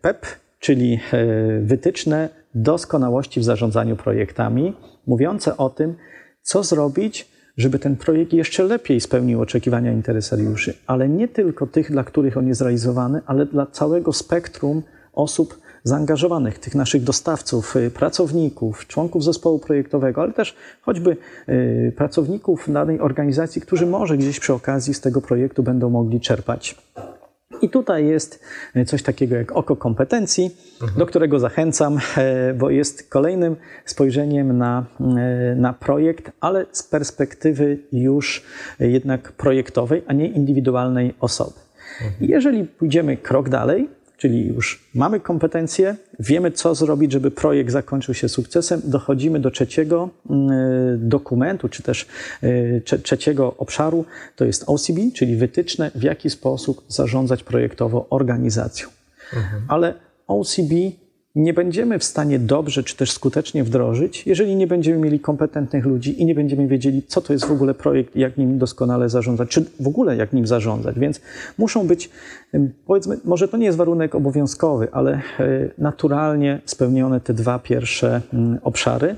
PEP, 0.00 0.26
e 0.26 0.48
czyli 0.58 1.00
e, 1.12 1.26
wytyczne 1.60 2.28
doskonałości 2.54 3.40
w 3.40 3.44
zarządzaniu 3.44 3.96
projektami, 3.96 4.74
mówiące 5.06 5.56
o 5.56 5.70
tym, 5.70 5.94
co 6.42 6.62
zrobić, 6.62 7.28
żeby 7.56 7.78
ten 7.78 7.96
projekt 7.96 8.32
jeszcze 8.32 8.64
lepiej 8.64 9.00
spełnił 9.00 9.40
oczekiwania 9.40 9.92
interesariuszy, 9.92 10.74
ale 10.86 11.08
nie 11.08 11.28
tylko 11.28 11.66
tych, 11.66 11.90
dla 11.90 12.04
których 12.04 12.36
on 12.36 12.48
jest 12.48 12.60
realizowany, 12.60 13.20
ale 13.26 13.46
dla 13.46 13.66
całego 13.66 14.12
spektrum 14.12 14.82
osób, 15.12 15.58
zaangażowanych, 15.88 16.58
tych 16.58 16.74
naszych 16.74 17.02
dostawców, 17.02 17.76
y, 17.76 17.90
pracowników, 17.90 18.86
członków 18.86 19.24
zespołu 19.24 19.58
projektowego, 19.58 20.22
ale 20.22 20.32
też 20.32 20.56
choćby 20.82 21.16
y, 21.48 21.92
pracowników 21.96 22.72
danej 22.72 23.00
organizacji, 23.00 23.62
którzy 23.62 23.86
może 23.86 24.16
gdzieś 24.16 24.40
przy 24.40 24.52
okazji 24.52 24.94
z 24.94 25.00
tego 25.00 25.20
projektu 25.20 25.62
będą 25.62 25.90
mogli 25.90 26.20
czerpać. 26.20 26.76
I 27.62 27.70
tutaj 27.70 28.06
jest 28.06 28.40
y, 28.76 28.84
coś 28.84 29.02
takiego 29.02 29.36
jak 29.36 29.52
oko 29.52 29.76
kompetencji, 29.76 30.50
mhm. 30.80 30.98
do 30.98 31.06
którego 31.06 31.38
zachęcam, 31.38 31.98
bo 32.58 32.70
jest 32.70 33.10
kolejnym 33.10 33.56
spojrzeniem 33.84 34.58
na, 34.58 34.86
na 35.56 35.72
projekt, 35.72 36.32
ale 36.40 36.66
z 36.72 36.82
perspektywy 36.82 37.78
już 37.92 38.42
jednak 38.80 39.32
projektowej, 39.32 40.02
a 40.06 40.12
nie 40.12 40.28
indywidualnej 40.28 41.14
osoby. 41.20 41.60
Mhm. 42.00 42.14
Jeżeli 42.20 42.64
pójdziemy 42.64 43.16
krok 43.16 43.48
dalej, 43.48 43.88
Czyli 44.18 44.46
już 44.46 44.84
mamy 44.94 45.20
kompetencje, 45.20 45.96
wiemy 46.18 46.50
co 46.50 46.74
zrobić, 46.74 47.12
żeby 47.12 47.30
projekt 47.30 47.70
zakończył 47.70 48.14
się 48.14 48.28
sukcesem. 48.28 48.80
Dochodzimy 48.84 49.40
do 49.40 49.50
trzeciego 49.50 50.10
mm, 50.30 51.08
dokumentu, 51.08 51.68
czy 51.68 51.82
też 51.82 52.06
y, 52.42 52.82
trzeciego 53.02 53.54
obszaru, 53.56 54.04
to 54.36 54.44
jest 54.44 54.64
OCB, 54.66 54.98
czyli 55.14 55.36
wytyczne, 55.36 55.90
w 55.94 56.02
jaki 56.02 56.30
sposób 56.30 56.84
zarządzać 56.88 57.42
projektowo 57.42 58.06
organizacją. 58.10 58.88
Mhm. 59.32 59.62
Ale 59.68 59.94
OCB 60.26 60.72
nie 61.38 61.54
będziemy 61.54 61.98
w 61.98 62.04
stanie 62.04 62.38
dobrze 62.38 62.82
czy 62.82 62.96
też 62.96 63.12
skutecznie 63.12 63.64
wdrożyć, 63.64 64.26
jeżeli 64.26 64.56
nie 64.56 64.66
będziemy 64.66 64.98
mieli 64.98 65.20
kompetentnych 65.20 65.86
ludzi 65.86 66.22
i 66.22 66.26
nie 66.26 66.34
będziemy 66.34 66.66
wiedzieli, 66.66 67.02
co 67.02 67.20
to 67.20 67.32
jest 67.32 67.44
w 67.44 67.52
ogóle 67.52 67.74
projekt, 67.74 68.16
jak 68.16 68.36
nim 68.36 68.58
doskonale 68.58 69.08
zarządzać, 69.08 69.48
czy 69.48 69.64
w 69.80 69.86
ogóle 69.86 70.16
jak 70.16 70.32
nim 70.32 70.46
zarządzać. 70.46 70.98
Więc 70.98 71.20
muszą 71.58 71.86
być, 71.86 72.10
powiedzmy, 72.86 73.18
może 73.24 73.48
to 73.48 73.56
nie 73.56 73.66
jest 73.66 73.78
warunek 73.78 74.14
obowiązkowy, 74.14 74.88
ale 74.92 75.12
e, 75.12 75.20
naturalnie 75.78 76.60
spełnione 76.64 77.20
te 77.20 77.34
dwa 77.34 77.58
pierwsze 77.58 78.20
obszary 78.62 79.14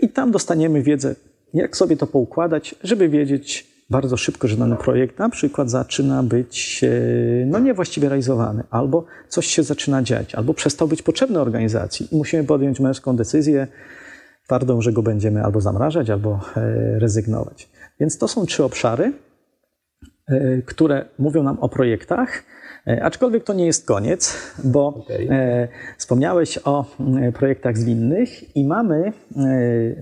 i 0.00 0.08
tam 0.08 0.30
dostaniemy 0.30 0.82
wiedzę 0.82 1.14
jak 1.54 1.76
sobie 1.76 1.96
to 1.96 2.06
poukładać, 2.06 2.74
żeby 2.82 3.08
wiedzieć 3.08 3.73
bardzo 3.90 4.16
szybko, 4.16 4.48
że 4.48 4.56
dany 4.56 4.76
projekt 4.76 5.18
na 5.18 5.28
przykład 5.28 5.70
zaczyna 5.70 6.22
być 6.22 6.84
e, 6.84 7.46
no, 7.46 7.58
niewłaściwie 7.58 8.08
realizowany, 8.08 8.62
albo 8.70 9.04
coś 9.28 9.46
się 9.46 9.62
zaczyna 9.62 10.02
dziać, 10.02 10.34
albo 10.34 10.54
przestał 10.54 10.88
być 10.88 11.02
potrzebny 11.02 11.40
organizacji 11.40 12.08
i 12.12 12.16
musimy 12.16 12.44
podjąć 12.44 12.80
męską 12.80 13.16
decyzję, 13.16 13.66
twardą, 14.44 14.80
że 14.80 14.92
go 14.92 15.02
będziemy 15.02 15.44
albo 15.44 15.60
zamrażać, 15.60 16.10
albo 16.10 16.40
e, 16.56 16.98
rezygnować. 16.98 17.68
Więc 18.00 18.18
to 18.18 18.28
są 18.28 18.46
trzy 18.46 18.64
obszary, 18.64 19.12
e, 20.28 20.62
które 20.62 21.04
mówią 21.18 21.42
nam 21.42 21.58
o 21.58 21.68
projektach. 21.68 22.42
E, 22.86 23.04
aczkolwiek 23.04 23.44
to 23.44 23.52
nie 23.54 23.66
jest 23.66 23.86
koniec, 23.86 24.36
bo 24.64 24.86
okay. 24.86 25.68
wspomniałeś 25.98 26.58
o 26.64 26.84
projektach 27.34 27.78
zwinnych 27.78 28.56
i 28.56 28.64
mamy 28.64 29.12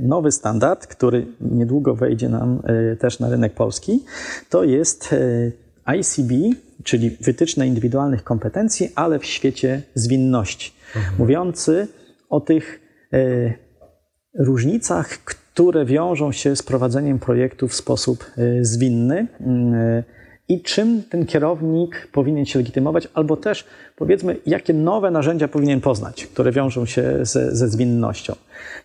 nowy 0.00 0.32
standard, 0.32 0.86
który 0.86 1.26
niedługo 1.40 1.94
wejdzie 1.94 2.28
nam 2.28 2.62
też 2.98 3.20
na 3.20 3.30
rynek 3.30 3.52
polski. 3.52 4.04
To 4.50 4.64
jest 4.64 5.14
ICB, 5.98 6.32
czyli 6.84 7.10
wytyczne 7.10 7.66
indywidualnych 7.66 8.24
kompetencji, 8.24 8.92
ale 8.94 9.18
w 9.18 9.24
świecie 9.24 9.82
zwinności. 9.94 10.72
Mhm. 10.96 11.14
Mówiący 11.18 11.88
o 12.28 12.40
tych 12.40 12.80
różnicach, 14.34 15.08
które 15.08 15.84
wiążą 15.84 16.32
się 16.32 16.56
z 16.56 16.62
prowadzeniem 16.62 17.18
projektu 17.18 17.68
w 17.68 17.74
sposób 17.74 18.30
e, 18.36 18.64
zwinny 18.64 19.26
e, 19.40 20.04
i 20.52 20.60
czym 20.60 21.02
ten 21.02 21.26
kierownik 21.26 22.08
powinien 22.12 22.46
się 22.46 22.58
legitymować, 22.58 23.08
albo 23.14 23.36
też 23.36 23.64
powiedzmy, 23.96 24.36
jakie 24.46 24.74
nowe 24.74 25.10
narzędzia 25.10 25.48
powinien 25.48 25.80
poznać, 25.80 26.26
które 26.26 26.52
wiążą 26.52 26.86
się 26.86 27.18
ze, 27.22 27.56
ze 27.56 27.68
zwinnością. 27.68 28.34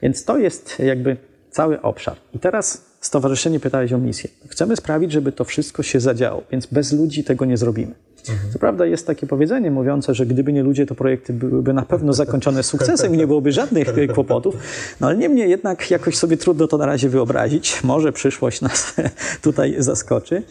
Więc 0.01 0.25
to 0.25 0.37
jest 0.37 0.79
jakby 0.79 1.17
cały 1.51 1.81
obszar. 1.81 2.15
I 2.33 2.39
teraz 2.39 2.85
stowarzyszenie 3.01 3.59
pytałeś 3.59 3.93
o 3.93 3.97
misję. 3.97 4.29
Chcemy 4.47 4.75
sprawić, 4.75 5.11
żeby 5.11 5.31
to 5.31 5.43
wszystko 5.43 5.83
się 5.83 5.99
zadziało, 5.99 6.43
więc 6.51 6.65
bez 6.65 6.93
ludzi 6.93 7.23
tego 7.23 7.45
nie 7.45 7.57
zrobimy. 7.57 7.93
Mhm. 8.29 8.51
Co 8.53 8.59
prawda 8.59 8.85
jest 8.85 9.07
takie 9.07 9.27
powiedzenie 9.27 9.71
mówiące, 9.71 10.13
że 10.15 10.25
gdyby 10.25 10.53
nie 10.53 10.63
ludzie, 10.63 10.85
to 10.85 10.95
projekty 10.95 11.33
byłyby 11.33 11.73
na 11.73 11.81
pewno 11.81 12.13
zakończone 12.13 12.63
sukcesem 12.63 13.15
i 13.15 13.17
nie 13.17 13.27
byłoby 13.27 13.51
żadnych 13.51 13.87
kłopotów. 14.13 14.55
No 15.01 15.07
ale 15.07 15.17
niemniej 15.17 15.49
jednak 15.49 15.91
jakoś 15.91 16.17
sobie 16.17 16.37
trudno 16.37 16.67
to 16.67 16.77
na 16.77 16.85
razie 16.85 17.09
wyobrazić. 17.09 17.83
Może 17.83 18.11
przyszłość 18.11 18.61
nas 18.61 18.95
tutaj 19.41 19.75
zaskoczy. 19.77 20.43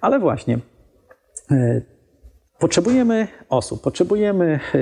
Ale 0.00 0.18
właśnie, 0.18 0.58
e, 1.50 1.80
Potrzebujemy 2.58 3.28
osób, 3.48 3.82
potrzebujemy 3.82 4.60
e, 4.74 4.78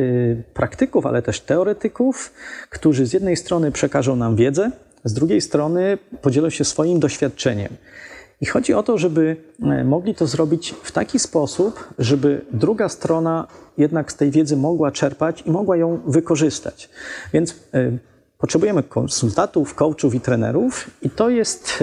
praktyków, 0.54 1.06
ale 1.06 1.22
też 1.22 1.40
teoretyków, 1.40 2.32
którzy 2.70 3.06
z 3.06 3.12
jednej 3.12 3.36
strony 3.36 3.72
przekażą 3.72 4.16
nam 4.16 4.36
wiedzę, 4.36 4.70
z 5.04 5.12
drugiej 5.12 5.40
strony 5.40 5.98
podzielą 6.22 6.50
się 6.50 6.64
swoim 6.64 7.00
doświadczeniem. 7.00 7.76
I 8.40 8.46
chodzi 8.46 8.74
o 8.74 8.82
to, 8.82 8.98
żeby 8.98 9.36
e, 9.62 9.84
mogli 9.84 10.14
to 10.14 10.26
zrobić 10.26 10.74
w 10.82 10.92
taki 10.92 11.18
sposób, 11.18 11.94
żeby 11.98 12.44
druga 12.52 12.88
strona 12.88 13.46
jednak 13.78 14.12
z 14.12 14.16
tej 14.16 14.30
wiedzy 14.30 14.56
mogła 14.56 14.92
czerpać 14.92 15.42
i 15.46 15.50
mogła 15.50 15.76
ją 15.76 16.00
wykorzystać. 16.06 16.90
Więc 17.32 17.54
potrzebujemy 18.38 18.82
konsultantów, 18.82 19.74
coachów 19.74 20.14
i 20.14 20.20
trenerów, 20.20 20.90
i 21.02 21.10
to 21.10 21.28
jest 21.28 21.82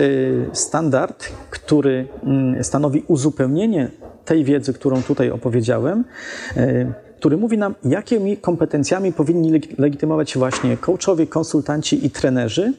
e, 0.51 0.55
standard, 0.55 1.29
który 1.49 2.07
mm, 2.23 2.63
stanowi 2.63 3.03
uzupełnienie 3.07 3.91
tej 4.25 4.43
wiedzy, 4.43 4.73
którą 4.73 5.03
tutaj 5.03 5.31
opowiedziałem 5.31 6.03
który 7.23 7.37
mówi 7.37 7.57
nam, 7.57 7.75
jakimi 7.85 8.37
kompetencjami 8.37 9.13
powinni 9.13 9.61
legitymować 9.77 10.31
się 10.31 10.39
właśnie 10.39 10.77
coachowie, 10.77 11.27
konsultanci 11.27 12.05
i 12.05 12.09
trenerzy, 12.09 12.73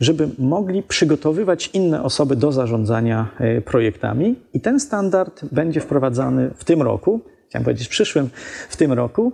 żeby 0.00 0.28
mogli 0.38 0.82
przygotowywać 0.82 1.70
inne 1.72 2.02
osoby 2.02 2.36
do 2.36 2.52
zarządzania 2.52 3.28
e, 3.38 3.60
projektami. 3.60 4.36
I 4.54 4.60
ten 4.60 4.80
standard 4.80 5.44
będzie 5.52 5.80
wprowadzany 5.80 6.50
w 6.56 6.64
tym 6.64 6.82
roku, 6.82 7.20
chciałem 7.48 7.64
powiedzieć 7.64 7.86
w 7.86 7.90
przyszłym, 7.90 8.30
w 8.68 8.76
tym 8.76 8.92
roku. 8.92 9.32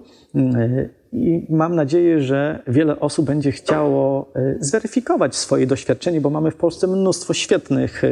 E, 1.12 1.16
I 1.16 1.46
mam 1.48 1.74
nadzieję, 1.74 2.20
że 2.20 2.62
wiele 2.66 3.00
osób 3.00 3.26
będzie 3.26 3.52
chciało 3.52 4.32
e, 4.34 4.54
zweryfikować 4.60 5.36
swoje 5.36 5.66
doświadczenie, 5.66 6.20
bo 6.20 6.30
mamy 6.30 6.50
w 6.50 6.56
Polsce 6.56 6.86
mnóstwo 6.86 7.34
świetnych 7.34 8.02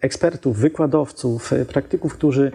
ekspertów, 0.00 0.58
wykładowców, 0.58 1.50
praktyków, 1.68 2.14
którzy 2.14 2.52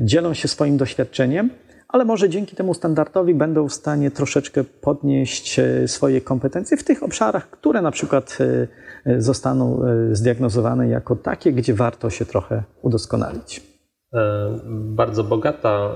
dzielą 0.00 0.34
się 0.34 0.48
swoim 0.48 0.76
doświadczeniem 0.76 1.50
ale 1.92 2.04
może 2.04 2.28
dzięki 2.28 2.56
temu 2.56 2.74
standardowi 2.74 3.34
będą 3.34 3.68
w 3.68 3.72
stanie 3.72 4.10
troszeczkę 4.10 4.64
podnieść 4.64 5.58
e, 5.58 5.88
swoje 5.88 6.20
kompetencje 6.20 6.76
w 6.76 6.84
tych 6.84 7.02
obszarach, 7.02 7.50
które 7.50 7.82
na 7.82 7.90
przykład 7.90 8.38
e, 8.40 9.12
e, 9.12 9.20
zostaną 9.20 9.80
zdiagnozowane 10.12 10.88
jako 10.88 11.16
takie, 11.16 11.52
gdzie 11.52 11.74
warto 11.74 12.10
się 12.10 12.24
trochę 12.24 12.62
udoskonalić. 12.82 13.69
Bardzo 14.70 15.24
bogata 15.24 15.94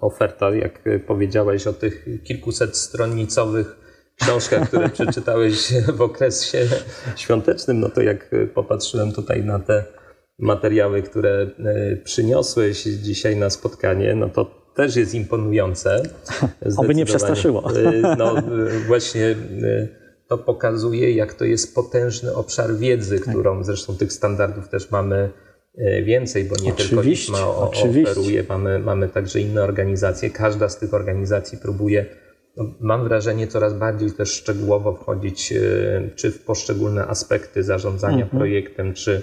oferta, 0.00 0.50
jak 0.50 0.82
powiedziałeś 1.06 1.66
o 1.66 1.72
tych 1.72 2.06
kilkuset 2.24 2.76
stronnicowych 2.76 3.76
książkach, 4.22 4.68
które 4.68 4.88
przeczytałeś 4.98 5.72
w 5.92 6.00
okresie 6.00 6.68
świątecznym, 7.16 7.80
no 7.80 7.88
to 7.88 8.02
jak 8.02 8.30
popatrzyłem 8.54 9.12
tutaj 9.12 9.44
na 9.44 9.58
te 9.58 9.84
materiały, 10.38 11.02
które 11.02 11.46
przyniosłeś 12.04 12.82
dzisiaj 12.82 13.36
na 13.36 13.50
spotkanie, 13.50 14.14
no 14.14 14.28
to 14.28 14.60
też 14.74 14.96
jest 14.96 15.14
imponujące. 15.14 16.02
Oby 16.76 16.94
nie 16.94 17.04
przestraszyło. 17.04 17.72
No 18.18 18.34
właśnie 18.86 19.36
to 20.28 20.38
pokazuje, 20.38 21.12
jak 21.12 21.34
to 21.34 21.44
jest 21.44 21.74
potężny 21.74 22.34
obszar 22.34 22.76
wiedzy, 22.76 23.20
tak. 23.20 23.28
którą 23.28 23.64
zresztą 23.64 23.96
tych 23.96 24.12
standardów 24.12 24.68
też 24.68 24.90
mamy 24.90 25.30
więcej, 26.02 26.44
bo 26.44 26.56
nie 26.62 26.72
oczywiście, 26.72 26.96
tylko 26.96 27.08
IFMA 27.08 27.46
oferuje, 27.46 28.44
mamy, 28.48 28.78
mamy 28.78 29.08
także 29.08 29.40
inne 29.40 29.62
organizacje. 29.62 30.30
Każda 30.30 30.68
z 30.68 30.78
tych 30.78 30.94
organizacji 30.94 31.58
próbuje, 31.58 32.06
no, 32.56 32.64
mam 32.80 33.04
wrażenie, 33.04 33.46
coraz 33.46 33.74
bardziej 33.74 34.12
też 34.12 34.32
szczegółowo 34.32 34.92
wchodzić 34.92 35.54
czy 36.16 36.30
w 36.30 36.44
poszczególne 36.44 37.06
aspekty 37.06 37.62
zarządzania 37.62 38.24
mhm. 38.24 38.38
projektem, 38.38 38.94
czy 38.94 39.22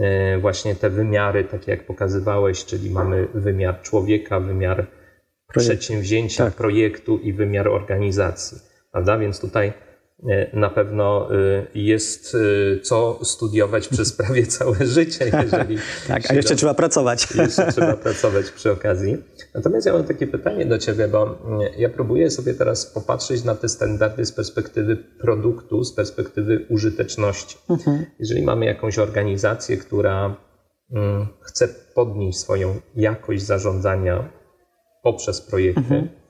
E, 0.00 0.38
właśnie 0.38 0.74
te 0.74 0.90
wymiary, 0.90 1.44
takie 1.44 1.70
jak 1.70 1.86
pokazywałeś, 1.86 2.64
czyli 2.64 2.90
mamy 2.90 3.28
wymiar 3.34 3.82
człowieka, 3.82 4.40
wymiar 4.40 4.86
Projekt. 5.46 5.70
przedsięwzięcia, 5.70 6.44
tak. 6.44 6.54
projektu 6.54 7.18
i 7.18 7.32
wymiar 7.32 7.68
organizacji. 7.68 8.58
Prawda? 8.92 9.18
Więc 9.18 9.40
tutaj 9.40 9.68
e, 9.68 9.72
na 10.52 10.70
pewno 10.70 11.28
e, 11.34 11.66
jest 11.74 12.36
co 12.82 13.18
studiować 13.22 13.88
przez 13.88 14.12
prawie 14.18 14.46
całe 14.46 14.86
życie. 14.86 15.30
Jeżeli 15.42 15.78
tak, 16.08 16.30
a 16.30 16.34
jeszcze 16.34 16.56
trzeba 16.56 16.74
pracować. 16.74 17.28
Jeszcze 17.34 17.72
trzeba 17.72 17.96
pracować 17.96 18.50
przy 18.50 18.72
okazji. 18.72 19.16
Natomiast 19.54 19.86
ja 19.86 19.92
mam 19.92 20.04
takie 20.04 20.26
pytanie 20.26 20.66
do 20.66 20.78
Ciebie, 20.78 21.08
bo 21.08 21.38
mm, 21.44 21.60
ja 21.78 21.88
próbuję 21.88 22.30
sobie 22.30 22.54
teraz 22.54 22.86
popatrzeć 22.86 23.44
na 23.44 23.54
te 23.54 23.68
standardy 23.68 24.24
z 24.24 24.32
perspektywy 24.32 24.96
produktu, 24.96 25.84
z 25.84 25.92
perspektywy 25.92 26.66
użyteczności. 26.70 27.58
Mhm. 27.70 28.06
Jeżeli 28.18 28.42
mamy 28.42 28.66
jakąś 28.66 28.98
organizację, 28.98 29.76
która 29.76 30.36
mm, 30.92 31.26
chce 31.40 31.68
podnieść 31.94 32.38
swoją 32.38 32.80
jakość 32.94 33.42
zarządzania 33.42 34.28
poprzez 35.02 35.40
projekty, 35.40 35.80
mhm. 35.80 36.21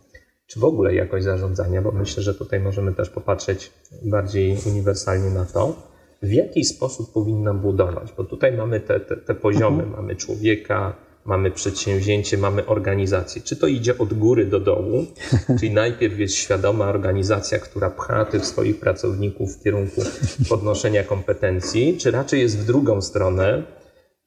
Czy 0.52 0.60
w 0.60 0.64
ogóle 0.64 0.94
jakość 0.94 1.24
zarządzania, 1.24 1.82
bo 1.82 1.92
myślę, 1.92 2.22
że 2.22 2.34
tutaj 2.34 2.60
możemy 2.60 2.92
też 2.94 3.10
popatrzeć 3.10 3.70
bardziej 4.02 4.56
uniwersalnie 4.66 5.30
na 5.30 5.44
to, 5.44 5.74
w 6.22 6.32
jaki 6.32 6.64
sposób 6.64 7.12
powinna 7.12 7.54
budować, 7.54 8.12
bo 8.16 8.24
tutaj 8.24 8.56
mamy 8.56 8.80
te, 8.80 9.00
te, 9.00 9.16
te 9.16 9.34
poziomy, 9.34 9.82
mhm. 9.82 10.02
mamy 10.02 10.16
człowieka, 10.16 10.96
mamy 11.24 11.50
przedsięwzięcie, 11.50 12.38
mamy 12.38 12.66
organizację. 12.66 13.42
Czy 13.42 13.56
to 13.56 13.66
idzie 13.66 13.98
od 13.98 14.14
góry 14.14 14.46
do 14.46 14.60
dołu, 14.60 15.06
czyli 15.60 15.70
najpierw 15.70 16.18
jest 16.18 16.34
świadoma 16.34 16.88
organizacja, 16.88 17.58
która 17.58 17.90
pcha 17.90 18.24
tych 18.24 18.46
swoich 18.46 18.80
pracowników 18.80 19.56
w 19.56 19.62
kierunku 19.62 20.02
podnoszenia 20.48 21.04
kompetencji, 21.04 21.96
czy 21.98 22.10
raczej 22.10 22.40
jest 22.40 22.58
w 22.58 22.66
drugą 22.66 23.02
stronę, 23.02 23.62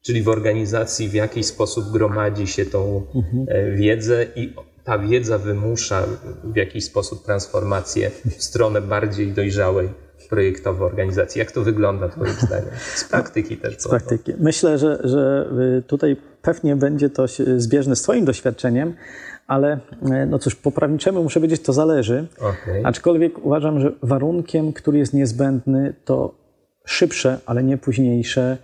czyli 0.02 0.22
w 0.22 0.28
organizacji 0.28 1.08
w 1.08 1.14
jakiś 1.14 1.46
sposób 1.46 1.84
gromadzi 1.92 2.46
się 2.46 2.66
tą 2.66 3.02
e, 3.48 3.70
wiedzę 3.70 4.26
i 4.36 4.54
ta 4.86 4.98
wiedza 4.98 5.38
wymusza 5.38 6.02
w 6.44 6.56
jakiś 6.56 6.84
sposób 6.84 7.24
transformację 7.24 8.10
w 8.10 8.42
stronę 8.42 8.80
bardziej 8.80 9.32
dojrzałej 9.32 9.88
projektowe 10.28 10.84
organizacji. 10.84 11.38
Jak 11.38 11.52
to 11.52 11.62
wygląda 11.62 12.08
Twoim 12.08 12.32
zdaniem? 12.46 12.70
Z 12.94 13.04
praktyki 13.04 13.56
też. 13.56 13.78
Z 13.78 13.88
praktyki. 13.88 14.32
Myślę, 14.38 14.78
że, 14.78 14.98
że 15.04 15.50
y, 15.78 15.82
tutaj 15.82 16.16
pewnie 16.42 16.76
będzie 16.76 17.10
to 17.10 17.26
zbieżne 17.56 17.96
z 17.96 18.02
Twoim 18.02 18.24
doświadczeniem, 18.24 18.94
ale 19.46 19.74
y, 19.74 20.26
no 20.26 20.38
cóż, 20.38 20.54
po 20.54 20.70
prawniczemu 20.70 21.22
muszę 21.22 21.40
powiedzieć, 21.40 21.62
to 21.62 21.72
zależy. 21.72 22.26
Okay. 22.38 22.82
Aczkolwiek 22.84 23.46
uważam, 23.46 23.80
że 23.80 23.92
warunkiem, 24.02 24.72
który 24.72 24.98
jest 24.98 25.14
niezbędny, 25.14 25.94
to 26.04 26.34
szybsze, 26.84 27.38
ale 27.46 27.62
nie 27.62 27.78
późniejsze 27.78 28.58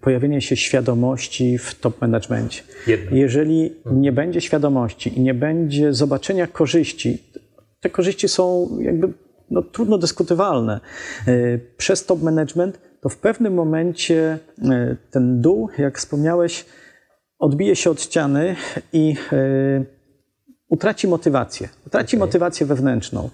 pojawienie 0.00 0.40
się 0.40 0.56
świadomości 0.56 1.58
w 1.58 1.74
top 1.74 2.00
managementie. 2.00 2.62
Jeżeli 3.12 3.72
mhm. 3.76 4.00
nie 4.00 4.12
będzie 4.12 4.40
świadomości 4.40 5.18
i 5.18 5.20
nie 5.20 5.34
będzie 5.34 5.92
zobaczenia 5.92 6.46
korzyści, 6.46 7.22
te 7.80 7.90
korzyści 7.90 8.28
są 8.28 8.68
jakby 8.80 9.12
no, 9.50 9.62
trudno 9.62 9.98
dyskutowalne 9.98 10.80
przez 11.76 12.06
top 12.06 12.22
management, 12.22 12.80
to 13.00 13.08
w 13.08 13.16
pewnym 13.16 13.54
momencie 13.54 14.38
ten 15.10 15.40
dół, 15.40 15.68
jak 15.78 15.98
wspomniałeś, 15.98 16.64
odbije 17.38 17.76
się 17.76 17.90
od 17.90 18.02
ściany 18.02 18.56
i 18.92 19.14
utraci 20.68 21.08
motywację. 21.08 21.68
Utraci 21.86 22.16
okay. 22.16 22.26
motywację 22.26 22.66
wewnętrzną. 22.66 23.30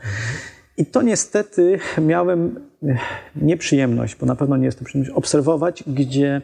I 0.76 0.86
to 0.86 1.02
niestety 1.02 1.78
miałem 2.02 2.60
nieprzyjemność, 3.36 4.16
bo 4.16 4.26
na 4.26 4.36
pewno 4.36 4.56
nie 4.56 4.64
jest 4.64 4.78
to 4.78 4.84
przyjemność, 4.84 5.16
obserwować, 5.16 5.84
gdzie 5.86 6.42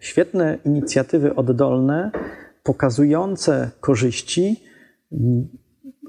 świetne 0.00 0.58
inicjatywy 0.64 1.34
oddolne, 1.34 2.10
pokazujące 2.62 3.70
korzyści, 3.80 4.62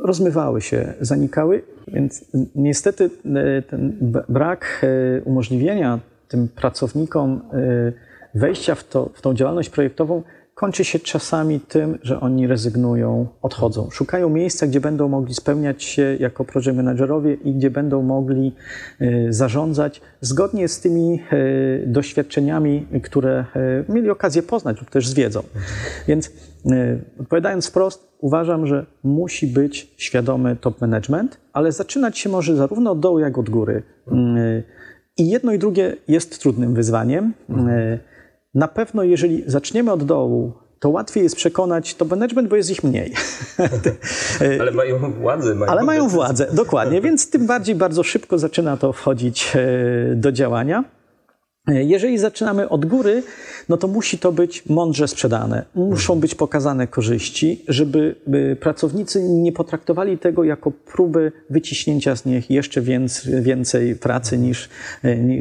rozmywały 0.04 0.62
się, 0.62 0.94
zanikały, 1.02 1.62
więc 1.88 2.26
niestety 2.56 3.10
ten 3.68 3.98
brak 4.30 4.82
e, 4.84 5.22
umożliwienia 5.22 6.00
tym 6.28 6.48
pracownikom 6.48 7.42
e, 7.54 8.40
wejścia 8.40 8.76
w, 8.76 8.84
to, 8.84 9.10
w 9.14 9.22
tą 9.22 9.34
działalność 9.34 9.70
projektową 9.70 10.24
kończy 10.56 10.84
się 10.84 11.00
czasami 11.00 11.60
tym, 11.60 12.00
że 12.04 12.20
oni 12.20 12.48
rezygnują, 12.48 13.28
odchodzą. 13.42 13.90
Szukają 13.92 14.30
miejsca, 14.30 14.68
gdzie 14.68 14.82
będą 14.82 15.08
mogli 15.08 15.34
spełniać 15.34 15.84
się 15.84 16.18
jako 16.20 16.46
project 16.46 16.78
managerowie 16.78 17.34
i 17.34 17.54
gdzie 17.54 17.70
będą 17.70 18.02
mogli 18.02 18.56
y, 19.02 19.28
zarządzać 19.30 20.02
zgodnie 20.22 20.68
z 20.68 20.80
tymi 20.80 21.20
y, 21.34 21.84
doświadczeniami, 21.88 22.88
które 23.04 23.46
y, 23.90 23.94
mieli 23.94 24.10
okazję 24.10 24.44
poznać 24.44 24.80
lub 24.80 24.90
też 24.90 25.08
z 25.08 25.14
wiedzą. 25.14 25.44
Więc 26.08 26.32
odpowiadając 27.20 27.68
wprost, 27.68 28.08
uważam, 28.20 28.68
że 28.68 28.86
musi 29.04 29.48
być 29.48 29.94
świadomy 29.98 30.56
top 30.56 30.82
management, 30.82 31.38
ale 31.54 31.72
zaczynać 31.72 32.18
się 32.18 32.30
może 32.30 32.56
zarówno 32.56 32.92
od 32.92 33.00
dołu, 33.00 33.20
jak 33.20 33.38
od 33.38 33.50
góry. 33.50 33.84
I 35.18 35.30
jedno 35.30 35.52
i 35.52 35.60
drugie 35.60 35.98
jest 36.08 36.42
trudnym 36.42 36.74
wyzwaniem. 36.74 37.34
Na 38.56 38.68
pewno, 38.68 39.04
jeżeli 39.04 39.44
zaczniemy 39.48 39.92
od 39.92 40.04
dołu, 40.04 40.54
to 40.80 40.90
łatwiej 40.90 41.24
jest 41.24 41.36
przekonać 41.36 41.96
to 41.96 42.06
management, 42.06 42.50
bo 42.50 42.56
jest 42.56 42.70
ich 42.70 42.84
mniej. 42.84 43.14
Ale 44.60 44.72
mają 44.72 45.12
władzę. 45.12 45.56
Mają 45.56 45.72
Ale 45.72 45.84
mają 45.84 46.08
władzę, 46.08 46.48
dokładnie, 46.54 47.02
więc 47.02 47.30
tym 47.30 47.48
bardziej 47.48 47.76
bardzo 47.76 48.04
szybko 48.04 48.38
zaczyna 48.38 48.78
to 48.78 48.94
wchodzić 48.94 49.54
e, 49.56 50.16
do 50.16 50.32
działania. 50.32 50.84
Jeżeli 51.68 52.18
zaczynamy 52.18 52.70
od 52.70 52.86
góry, 52.86 53.24
no 53.70 53.78
to 53.78 53.88
musi 53.88 54.18
to 54.18 54.32
być 54.32 54.66
mądrze 54.70 55.08
sprzedane. 55.08 55.66
Muszą 55.76 56.20
być 56.20 56.36
pokazane 56.36 56.88
korzyści, 56.88 57.64
żeby 57.68 58.16
pracownicy 58.60 59.24
nie 59.24 59.52
potraktowali 59.52 60.18
tego 60.18 60.44
jako 60.44 60.72
próby 60.72 61.32
wyciśnięcia 61.50 62.16
z 62.16 62.26
nich 62.26 62.50
jeszcze 62.50 62.82
więcej, 63.42 63.96
pracy 63.96 64.38
niż, 64.38 64.70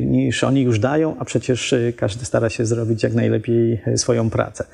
niż 0.07 0.45
oni 0.45 0.63
już 0.63 0.79
dają, 0.79 1.17
a 1.19 1.25
przecież 1.25 1.75
każdy 1.97 2.25
stara 2.25 2.51
się 2.51 2.67
zrobić 2.67 3.03
jak 3.03 3.15
najlepiej 3.15 3.83
swoją 3.97 4.31
pracę. 4.31 4.65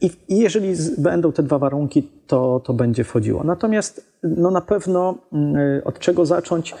I, 0.00 0.10
jeżeli 0.28 0.74
będą 0.98 1.32
te 1.32 1.42
dwa 1.42 1.58
warunki, 1.58 2.10
to, 2.26 2.60
to 2.64 2.74
będzie 2.74 3.04
wchodziło. 3.04 3.44
Natomiast 3.44 4.06
no 4.22 4.50
na 4.50 4.60
pewno 4.60 5.18
mm, 5.32 5.82
od 5.84 5.98
czego 5.98 6.26
zacząć? 6.26 6.74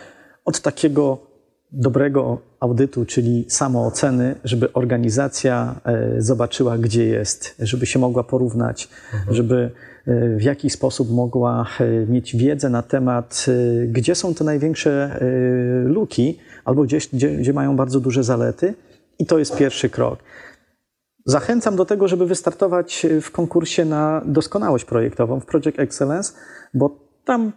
Od 0.44 0.60
takiego 0.60 1.33
dobrego 1.74 2.38
audytu, 2.60 3.04
czyli 3.04 3.44
samooceny, 3.48 4.34
żeby 4.44 4.72
organizacja 4.72 5.80
e, 5.84 6.22
zobaczyła, 6.22 6.78
gdzie 6.78 7.04
jest, 7.04 7.54
żeby 7.58 7.86
się 7.86 7.98
mogła 7.98 8.24
porównać, 8.24 8.88
mhm. 9.14 9.36
żeby 9.36 9.70
e, 10.06 10.36
w 10.36 10.42
jakiś 10.42 10.72
sposób 10.72 11.10
mogła 11.10 11.66
e, 11.80 12.06
mieć 12.06 12.36
wiedzę 12.36 12.70
na 12.70 12.82
temat, 12.82 13.46
gdzie 13.88 14.14
są 14.14 14.34
te 14.34 14.44
największe 14.44 15.20
luki, 15.84 16.38
albo 16.64 16.82
gdzieś, 16.82 17.08
gdzie, 17.08 17.36
gdzie 17.36 17.52
mają 17.52 17.76
bardzo 17.76 18.00
duże 18.00 18.24
zalety. 18.24 18.74
I 19.18 19.26
to 19.26 19.38
jest 19.38 19.56
pierwszy 19.56 19.90
krok. 19.90 20.18
Zachęcam 21.26 21.76
do 21.76 21.84
tego, 21.84 22.08
żeby 22.08 22.26
wystartować 22.26 23.06
w 23.22 23.30
konkursie 23.30 23.84
na 23.84 24.22
doskonałość 24.26 24.84
projektową 24.84 25.40
w 25.40 25.46
Project 25.46 25.78
Excellence, 25.78 26.32
bo 26.74 26.98
tam 27.24 27.52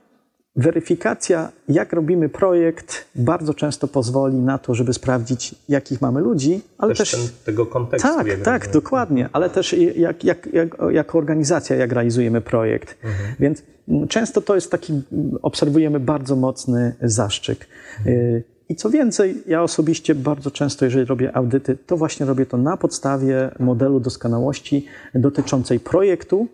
Weryfikacja, 0.58 1.52
jak 1.70 1.94
robimy 1.94 2.30
projekt, 2.30 3.06
bardzo 3.16 3.54
często 3.54 3.88
pozwoli 3.88 4.36
na 4.36 4.58
to, 4.58 4.76
żeby 4.76 4.94
sprawdzić, 4.94 5.56
jakich 5.70 6.02
mamy 6.02 6.22
ludzi, 6.22 6.62
ale 6.78 6.96
też. 6.96 7.12
też 7.12 7.34
tego 7.46 7.66
kontekstu. 7.66 8.08
Tak, 8.08 8.28
tak, 8.44 8.72
dokładnie, 8.72 9.30
ale 9.34 9.50
też 9.50 9.76
jak, 9.96 10.24
jak, 10.24 10.54
jak, 10.54 10.78
jako 10.92 11.18
organizacja, 11.18 11.76
jak 11.76 11.92
realizujemy 11.92 12.42
projekt. 12.42 12.98
Mhm. 13.04 13.36
Więc 13.40 13.64
często 14.10 14.42
to 14.42 14.56
jest 14.56 14.72
taki, 14.72 15.02
obserwujemy 15.42 16.00
bardzo 16.00 16.36
mocny 16.36 16.96
zaszczyk. 17.02 17.68
Mhm. 18.00 18.44
I 18.70 18.76
co 18.76 18.90
więcej, 18.90 19.44
ja 19.48 19.64
osobiście 19.64 20.16
bardzo 20.16 20.52
często, 20.52 20.86
jeżeli 20.86 21.06
robię 21.06 21.36
audyty, 21.36 21.78
to 21.86 21.98
właśnie 21.98 22.26
robię 22.26 22.46
to 22.46 22.58
na 22.58 22.78
podstawie 22.78 23.50
modelu 23.60 24.00
doskonałości 24.00 24.86
dotyczącej 25.16 25.80
projektu, 25.80 26.48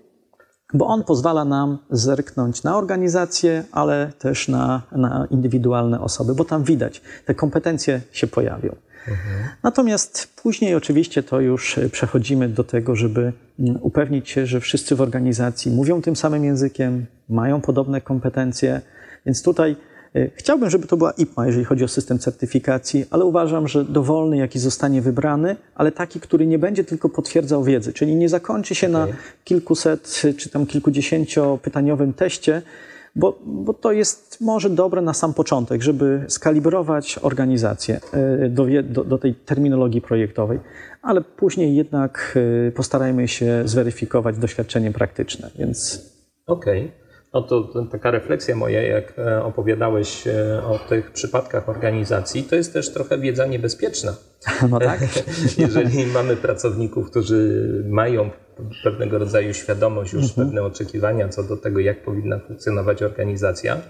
bo 0.73 0.87
on 0.87 1.03
pozwala 1.03 1.45
nam 1.45 1.77
zerknąć 1.89 2.63
na 2.63 2.77
organizację, 2.77 3.63
ale 3.71 4.11
też 4.19 4.47
na, 4.47 4.81
na 4.91 5.27
indywidualne 5.31 6.01
osoby, 6.01 6.35
bo 6.35 6.45
tam 6.45 6.63
widać, 6.63 7.01
te 7.25 7.35
kompetencje 7.35 8.01
się 8.11 8.27
pojawią. 8.27 8.75
Natomiast 9.63 10.33
później 10.35 10.75
oczywiście 10.75 11.23
to 11.23 11.39
już 11.39 11.79
przechodzimy 11.91 12.49
do 12.49 12.63
tego, 12.63 12.95
żeby 12.95 13.33
mm, 13.59 13.77
upewnić 13.81 14.29
się, 14.29 14.45
że 14.45 14.59
wszyscy 14.59 14.95
w 14.95 15.01
organizacji 15.01 15.71
mówią 15.71 16.01
tym 16.01 16.15
samym 16.15 16.45
językiem, 16.45 17.05
mają 17.29 17.61
podobne 17.61 18.01
kompetencje, 18.01 18.81
więc 19.25 19.43
tutaj 19.43 19.75
E, 19.75 19.92
chciałbym, 20.35 20.69
żeby 20.69 20.87
to 20.87 20.97
była 20.97 21.11
IPMA, 21.11 21.45
jeżeli 21.45 21.65
chodzi 21.65 21.83
o 21.83 21.87
system 21.87 22.19
certyfikacji, 22.19 23.05
ale 23.09 23.25
uważam, 23.25 23.67
że 23.67 23.85
dowolny, 23.85 24.37
jaki 24.37 24.59
zostanie 24.59 25.01
wybrany, 25.01 25.55
ale 25.75 25.91
taki, 25.91 26.19
który 26.19 26.47
nie 26.47 26.59
będzie 26.59 26.83
tylko 26.83 27.09
potwierdzał 27.09 27.63
wiedzy, 27.63 27.93
czyli 27.93 28.15
nie 28.15 28.29
zakończy 28.29 28.75
się 28.75 28.87
okay. 28.87 29.07
na 29.07 29.13
kilkuset 29.43 30.21
czy 30.37 30.49
tam 30.49 30.65
kilkudziesięciopytaniowym 30.65 32.13
teście, 32.13 32.61
bo, 33.15 33.39
bo 33.45 33.73
to 33.73 33.91
jest 33.91 34.41
może 34.41 34.69
dobre 34.69 35.01
na 35.01 35.13
sam 35.13 35.33
początek, 35.33 35.81
żeby 35.81 36.25
skalibrować 36.27 37.19
organizację 37.21 37.99
e, 38.13 38.49
do, 38.49 38.65
do, 38.83 39.03
do 39.03 39.17
tej 39.17 39.35
terminologii 39.35 40.01
projektowej, 40.01 40.59
ale 41.01 41.21
później 41.21 41.75
jednak 41.75 42.37
e, 42.67 42.71
postarajmy 42.71 43.27
się 43.27 43.61
zweryfikować 43.65 44.37
doświadczenie 44.37 44.91
praktyczne, 44.91 45.49
więc... 45.59 46.01
Okej. 46.45 46.81
Okay. 46.85 47.02
No 47.33 47.41
to 47.41 47.85
taka 47.91 48.11
refleksja 48.11 48.55
moja, 48.55 48.81
jak 48.81 49.19
e, 49.19 49.43
opowiadałeś 49.43 50.27
e, 50.27 50.63
o 50.63 50.79
tych 50.79 51.11
przypadkach 51.11 51.69
organizacji, 51.69 52.43
to 52.43 52.55
jest 52.55 52.73
też 52.73 52.93
trochę 52.93 53.17
wiedza 53.17 53.45
niebezpieczna. 53.45 54.15
No 54.69 54.79
tak. 54.79 54.99
Jeżeli 55.57 56.05
mamy 56.07 56.35
pracowników, 56.35 57.11
którzy 57.11 57.63
mają 57.89 58.29
pewnego 58.83 59.17
rodzaju 59.17 59.53
świadomość, 59.53 60.13
już 60.13 60.23
mhm. 60.23 60.47
pewne 60.47 60.63
oczekiwania 60.63 61.29
co 61.29 61.43
do 61.43 61.57
tego, 61.57 61.79
jak 61.79 62.03
powinna 62.03 62.39
funkcjonować 62.39 63.03
organizacja, 63.03 63.81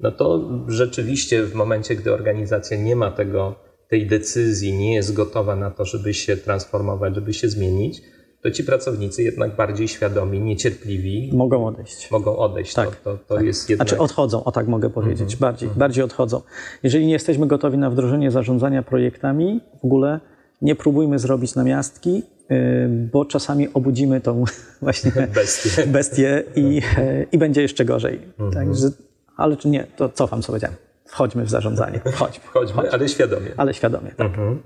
no 0.00 0.12
to 0.12 0.50
rzeczywiście 0.68 1.42
w 1.42 1.54
momencie, 1.54 1.96
gdy 1.96 2.12
organizacja 2.12 2.76
nie 2.76 2.96
ma 2.96 3.10
tego, 3.10 3.54
tej 3.88 4.06
decyzji, 4.06 4.72
nie 4.72 4.94
jest 4.94 5.12
gotowa 5.12 5.56
na 5.56 5.70
to, 5.70 5.84
żeby 5.84 6.14
się 6.14 6.36
transformować, 6.36 7.14
żeby 7.14 7.34
się 7.34 7.48
zmienić, 7.48 8.02
to 8.44 8.50
ci 8.50 8.64
pracownicy 8.64 9.22
jednak 9.22 9.56
bardziej 9.56 9.88
świadomi, 9.88 10.40
niecierpliwi. 10.40 11.30
Mogą 11.32 11.66
odejść. 11.66 12.10
Mogą 12.10 12.36
odejść. 12.36 12.74
Tak, 12.74 12.96
to, 12.96 13.12
to, 13.16 13.18
to 13.28 13.34
tak. 13.34 13.44
jest 13.44 13.70
jednak... 13.70 13.88
Znaczy 13.88 14.02
odchodzą, 14.02 14.44
o 14.44 14.52
tak 14.52 14.68
mogę 14.68 14.90
powiedzieć, 14.90 15.20
mm 15.20 15.28
-hmm. 15.28 15.40
bardziej, 15.40 15.66
mm 15.66 15.76
-hmm. 15.76 15.78
bardziej 15.78 16.04
odchodzą. 16.04 16.40
Jeżeli 16.82 17.06
nie 17.06 17.12
jesteśmy 17.12 17.46
gotowi 17.46 17.78
na 17.78 17.90
wdrożenie 17.90 18.30
zarządzania 18.30 18.82
projektami, 18.82 19.60
w 19.82 19.84
ogóle 19.84 20.20
nie 20.62 20.74
próbujmy 20.74 21.18
zrobić 21.18 21.54
namiastki, 21.54 22.22
y, 22.50 22.88
bo 23.12 23.24
czasami 23.24 23.68
obudzimy 23.74 24.20
tą 24.20 24.44
właśnie 24.82 25.12
bestię, 25.34 25.86
bestię 25.86 26.44
i, 26.56 26.82
y, 26.98 27.26
i 27.32 27.38
będzie 27.38 27.62
jeszcze 27.62 27.84
gorzej. 27.84 28.20
Mm 28.38 28.50
-hmm. 28.50 28.54
Także, 28.54 28.90
ale 29.36 29.56
czy 29.56 29.68
nie, 29.68 29.86
to 29.96 30.08
cofam, 30.08 30.42
co 30.42 30.46
powiedziałem. 30.46 30.76
Wchodźmy 31.06 31.44
w 31.44 31.50
zarządzanie. 31.50 32.00
Chodźmy. 32.14 32.44
Wchodźmy, 32.48 32.74
Chodźmy. 32.74 32.90
ale 32.92 33.08
świadomie. 33.08 33.50
Ale 33.56 33.74
świadomie, 33.74 34.10
tak. 34.10 34.26
Mhm. 34.26 34.62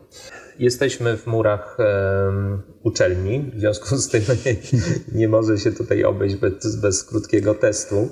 Jesteśmy 0.58 1.16
w 1.16 1.26
murach 1.26 1.76
um, 1.78 2.62
uczelni, 2.82 3.50
w 3.54 3.60
związku 3.60 3.96
z 3.96 4.08
tym 4.08 4.22
nie, 4.46 4.56
nie 5.12 5.28
może 5.28 5.58
się 5.58 5.72
tutaj 5.72 6.04
obejść 6.04 6.36
bez, 6.36 6.76
bez 6.76 7.04
krótkiego 7.04 7.54
testu. 7.54 8.08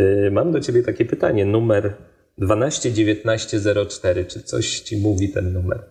Y, 0.00 0.30
mam 0.32 0.52
do 0.52 0.60
Ciebie 0.60 0.82
takie 0.82 1.04
pytanie. 1.04 1.46
Numer 1.46 1.94
121904. 2.38 4.24
Czy 4.24 4.42
coś 4.42 4.80
Ci 4.80 5.02
mówi 5.02 5.32
ten 5.32 5.52
numer? 5.52 5.84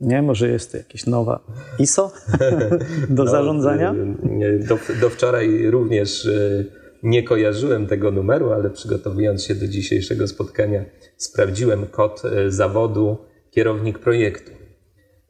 Nie, 0.00 0.22
może 0.22 0.48
jest 0.48 0.72
to 0.72 0.78
jakieś 0.78 1.06
nowa 1.06 1.46
ISO 1.78 2.12
do 3.08 3.24
no, 3.24 3.30
zarządzania? 3.30 3.94
Y, 4.42 4.66
do, 4.68 4.78
do 5.00 5.10
wczoraj 5.10 5.70
również 5.70 6.24
y, 6.24 6.85
nie 7.06 7.22
kojarzyłem 7.22 7.86
tego 7.86 8.10
numeru, 8.10 8.52
ale 8.52 8.70
przygotowując 8.70 9.44
się 9.44 9.54
do 9.54 9.68
dzisiejszego 9.68 10.28
spotkania, 10.28 10.84
sprawdziłem 11.16 11.86
kod 11.86 12.22
zawodu 12.48 13.18
kierownik 13.50 13.98
projektu. 13.98 14.50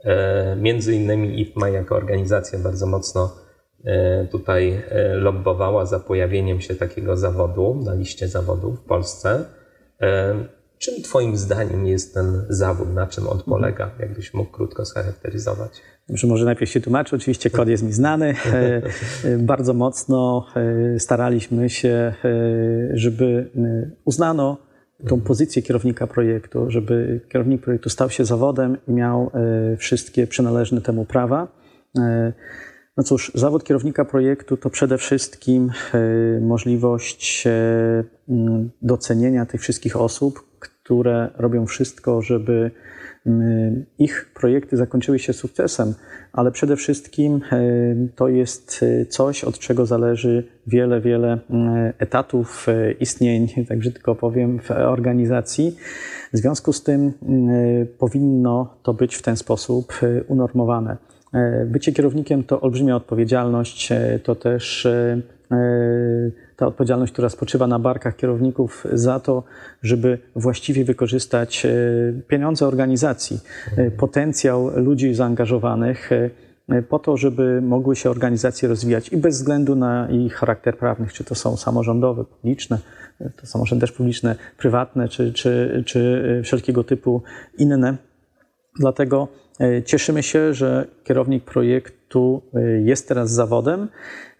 E, 0.04 0.56
między 0.56 0.94
innymi 0.94 1.40
IPMA 1.40 1.68
jako 1.68 1.96
organizacja 1.96 2.58
bardzo 2.58 2.86
mocno 2.86 3.36
e, 3.84 4.26
tutaj 4.26 4.82
e, 4.88 5.14
lobbowała 5.14 5.86
za 5.86 6.00
pojawieniem 6.00 6.60
się 6.60 6.74
takiego 6.74 7.16
zawodu 7.16 7.82
na 7.84 7.94
liście 7.94 8.28
zawodów 8.28 8.80
w 8.80 8.84
Polsce. 8.84 9.44
Czym 10.78 11.02
Twoim 11.02 11.36
zdaniem 11.36 11.86
jest 11.86 12.14
ten 12.14 12.44
zawód? 12.48 12.94
Na 12.94 13.06
czym 13.06 13.28
on 13.28 13.42
polega? 13.46 13.90
Jakbyś 14.00 14.34
mógł 14.34 14.50
krótko 14.50 14.84
scharakteryzować? 14.84 15.82
Dobrze, 16.08 16.26
może 16.26 16.44
najpierw 16.44 16.70
się 16.70 16.80
tłumaczę. 16.80 17.16
Oczywiście 17.16 17.50
kod 17.50 17.68
jest 17.68 17.82
mi 17.82 17.92
znany. 17.92 18.34
E, 18.46 18.82
e, 19.24 19.38
bardzo 19.38 19.74
mocno 19.74 20.46
e, 20.56 21.00
staraliśmy 21.00 21.70
się, 21.70 22.14
żeby 22.94 23.50
uznano 24.04 24.58
tą 25.08 25.20
pozycję 25.20 25.62
kierownika 25.62 26.06
projektu, 26.06 26.70
żeby 26.70 27.20
kierownik 27.32 27.62
projektu 27.62 27.90
stał 27.90 28.10
się 28.10 28.24
zawodem 28.24 28.76
i 28.88 28.92
miał 28.92 29.30
wszystkie 29.78 30.26
przynależne 30.26 30.80
temu 30.80 31.04
prawa. 31.04 31.48
No 32.96 33.02
cóż, 33.04 33.32
zawód 33.34 33.64
kierownika 33.64 34.04
projektu 34.04 34.56
to 34.56 34.70
przede 34.70 34.98
wszystkim 34.98 35.70
możliwość 36.40 37.44
docenienia 38.82 39.46
tych 39.46 39.60
wszystkich 39.60 39.96
osób, 39.96 40.45
które 40.86 41.30
robią 41.36 41.66
wszystko, 41.66 42.22
żeby 42.22 42.70
ich 43.98 44.30
projekty 44.34 44.76
zakończyły 44.76 45.18
się 45.18 45.32
sukcesem, 45.32 45.94
ale 46.32 46.50
przede 46.50 46.76
wszystkim 46.76 47.40
e, 47.52 47.58
to 48.16 48.28
jest 48.28 48.80
e, 48.82 49.06
coś, 49.06 49.44
od 49.44 49.58
czego 49.58 49.86
zależy 49.86 50.44
wiele, 50.66 51.00
wiele 51.00 51.38
etatów, 51.98 52.68
e, 52.68 52.92
istnień, 52.92 53.48
tak 53.68 53.78
brzydko 53.78 54.14
powiem, 54.14 54.60
w 54.60 54.70
organizacji. 54.70 55.76
W 56.32 56.36
związku 56.36 56.72
z 56.72 56.82
tym 56.82 57.12
powinno 57.98 58.74
to 58.82 58.94
być 58.94 59.14
w 59.14 59.22
ten 59.22 59.36
sposób 59.36 60.00
unormowane. 60.28 60.96
Bycie 61.66 61.92
kierownikiem 61.92 62.44
to 62.44 62.60
olbrzymia 62.60 62.96
odpowiedzialność, 62.96 63.88
to 64.22 64.34
też 64.34 64.88
ta 66.56 66.66
odpowiedzialność, 66.66 67.12
która 67.12 67.28
spoczywa 67.28 67.66
na 67.66 67.78
barkach 67.78 68.16
kierowników 68.16 68.86
za 68.92 69.20
to, 69.20 69.42
żeby 69.82 70.18
właściwie 70.36 70.84
wykorzystać 70.84 71.66
e, 71.66 71.70
pieniądze 72.28 72.66
organizacji, 72.66 73.40
e, 73.76 73.90
potencjał 73.90 74.70
ludzi 74.80 75.14
zaangażowanych 75.14 76.12
e, 76.12 76.82
po 76.82 76.98
to, 76.98 77.16
żeby 77.16 77.62
mogły 77.62 77.96
się 77.96 78.10
organizacje 78.10 78.68
rozwijać 78.68 79.08
i 79.08 79.16
bez 79.16 79.36
względu 79.36 79.76
na 79.76 80.10
ich 80.10 80.34
charakter 80.34 80.78
prawny, 80.78 81.06
czy 81.06 81.24
to 81.24 81.34
są 81.34 81.56
samorządowe, 81.56 82.24
publiczne, 82.24 82.78
to 83.36 83.46
samorządy 83.46 83.80
też 83.80 83.92
publiczne, 83.92 84.36
prywatne, 84.58 85.08
czy, 85.08 85.32
czy, 85.32 85.82
czy 85.86 86.40
wszelkiego 86.44 86.84
typu 86.84 87.22
inne. 87.58 87.96
Dlatego 88.80 89.28
cieszymy 89.84 90.22
się, 90.22 90.54
że 90.54 90.86
kierownik 91.04 91.44
projektu 91.44 91.95
y, 92.56 92.82
jest 92.84 93.08
teraz 93.08 93.30
zawodem. 93.30 93.88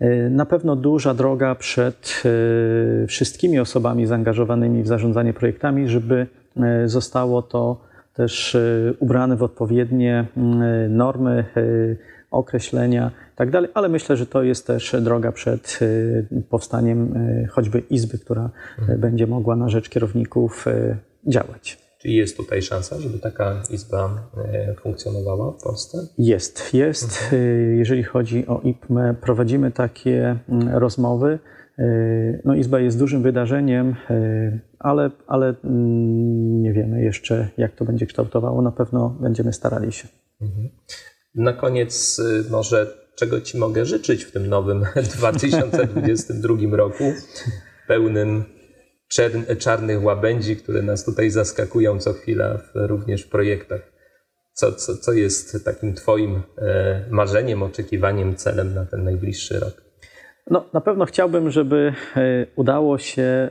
Y, 0.03 0.31
na 0.31 0.47
pewno 0.47 0.77
duża 0.77 1.15
droga 1.15 1.55
przed 1.55 2.23
y, 2.25 3.07
wszystkimi 3.07 3.59
osobami 3.59 4.07
zaangażowanymi 4.07 4.83
w 4.83 4.87
zarządzanie 4.87 5.33
projektami, 5.33 5.89
żeby 5.89 6.27
zostało 6.85 7.43
to 7.43 7.81
też 8.15 8.57
ubrane 8.99 9.37
w 9.37 9.43
odpowiednie 9.43 10.25
normy, 10.89 11.45
określenia 12.31 13.11
itd. 13.31 13.63
Tak 13.63 13.71
ale 13.75 13.89
myślę, 13.89 14.17
że 14.17 14.27
to 14.27 14.43
jest 14.43 14.67
też 14.67 14.97
droga 15.01 15.33
przed 15.33 15.79
powstaniem 16.51 17.15
choćby 17.51 17.79
izby, 17.79 18.19
która 18.19 18.51
mhm. 18.79 19.01
będzie 19.01 19.27
mogła 19.27 19.57
na 19.57 19.69
rzecz 19.69 19.89
kierowników 19.89 20.65
działać. 21.27 21.86
Czy 22.07 22.13
jest 22.13 22.37
tutaj 22.37 22.63
szansa, 22.63 23.01
żeby 23.01 23.19
taka 23.19 23.63
izba 23.71 24.29
e, 24.37 24.75
funkcjonowała 24.75 25.53
w 25.53 25.63
Polsce? 25.63 25.99
Jest, 26.19 26.75
jest. 26.75 27.23
Mhm. 27.23 27.43
E, 27.43 27.47
jeżeli 27.77 28.03
chodzi 28.03 28.47
o 28.47 28.61
IPME, 28.65 29.15
prowadzimy 29.15 29.73
takie 29.73 30.39
mm, 30.49 30.69
rozmowy. 30.69 31.39
E, 31.79 31.85
no, 32.45 32.55
izba 32.55 32.81
jest 32.81 32.99
dużym 32.99 33.23
wydarzeniem, 33.23 33.97
ale, 34.79 35.11
ale 35.27 35.55
mm, 35.65 36.63
nie 36.63 36.73
wiemy 36.73 37.03
jeszcze, 37.03 37.49
jak 37.59 37.75
to 37.75 37.85
będzie 37.85 38.07
kształtowało. 38.07 38.63
Na 38.63 38.73
pewno 38.73 39.17
będziemy 39.21 39.53
starali 39.53 39.93
się. 39.93 40.09
Mhm. 40.41 40.69
Na 41.35 41.53
koniec 41.53 42.21
może 42.51 42.87
czego 43.17 43.41
Ci 43.41 43.59
mogę 43.59 43.87
życzyć 43.87 44.25
w 44.25 44.33
tym 44.33 44.47
nowym 44.47 44.85
2022 45.19 46.77
roku, 46.77 47.05
pełnym 47.89 48.56
czarnych 49.59 50.05
łabędzi, 50.05 50.57
które 50.57 50.83
nas 50.83 51.05
tutaj 51.05 51.31
zaskakują 51.31 51.99
co 51.99 52.13
chwila, 52.13 52.59
również 52.75 53.23
w 53.23 53.29
projektach. 53.29 53.97
Co, 54.53 54.73
co, 54.73 54.97
co 54.97 55.13
jest 55.13 55.65
takim 55.65 55.95
Twoim 55.95 56.43
e, 56.59 57.05
marzeniem, 57.11 57.63
oczekiwaniem, 57.63 58.37
celem 58.37 58.75
na 58.75 58.87
ten 58.87 59.05
najbliższy 59.05 59.61
rok? 59.61 59.83
No, 60.51 60.65
na 60.73 60.81
pewno 60.81 61.05
chciałbym, 61.05 61.51
żeby 61.51 61.93
e, 62.17 62.47
udało 62.57 62.99
się 62.99 63.51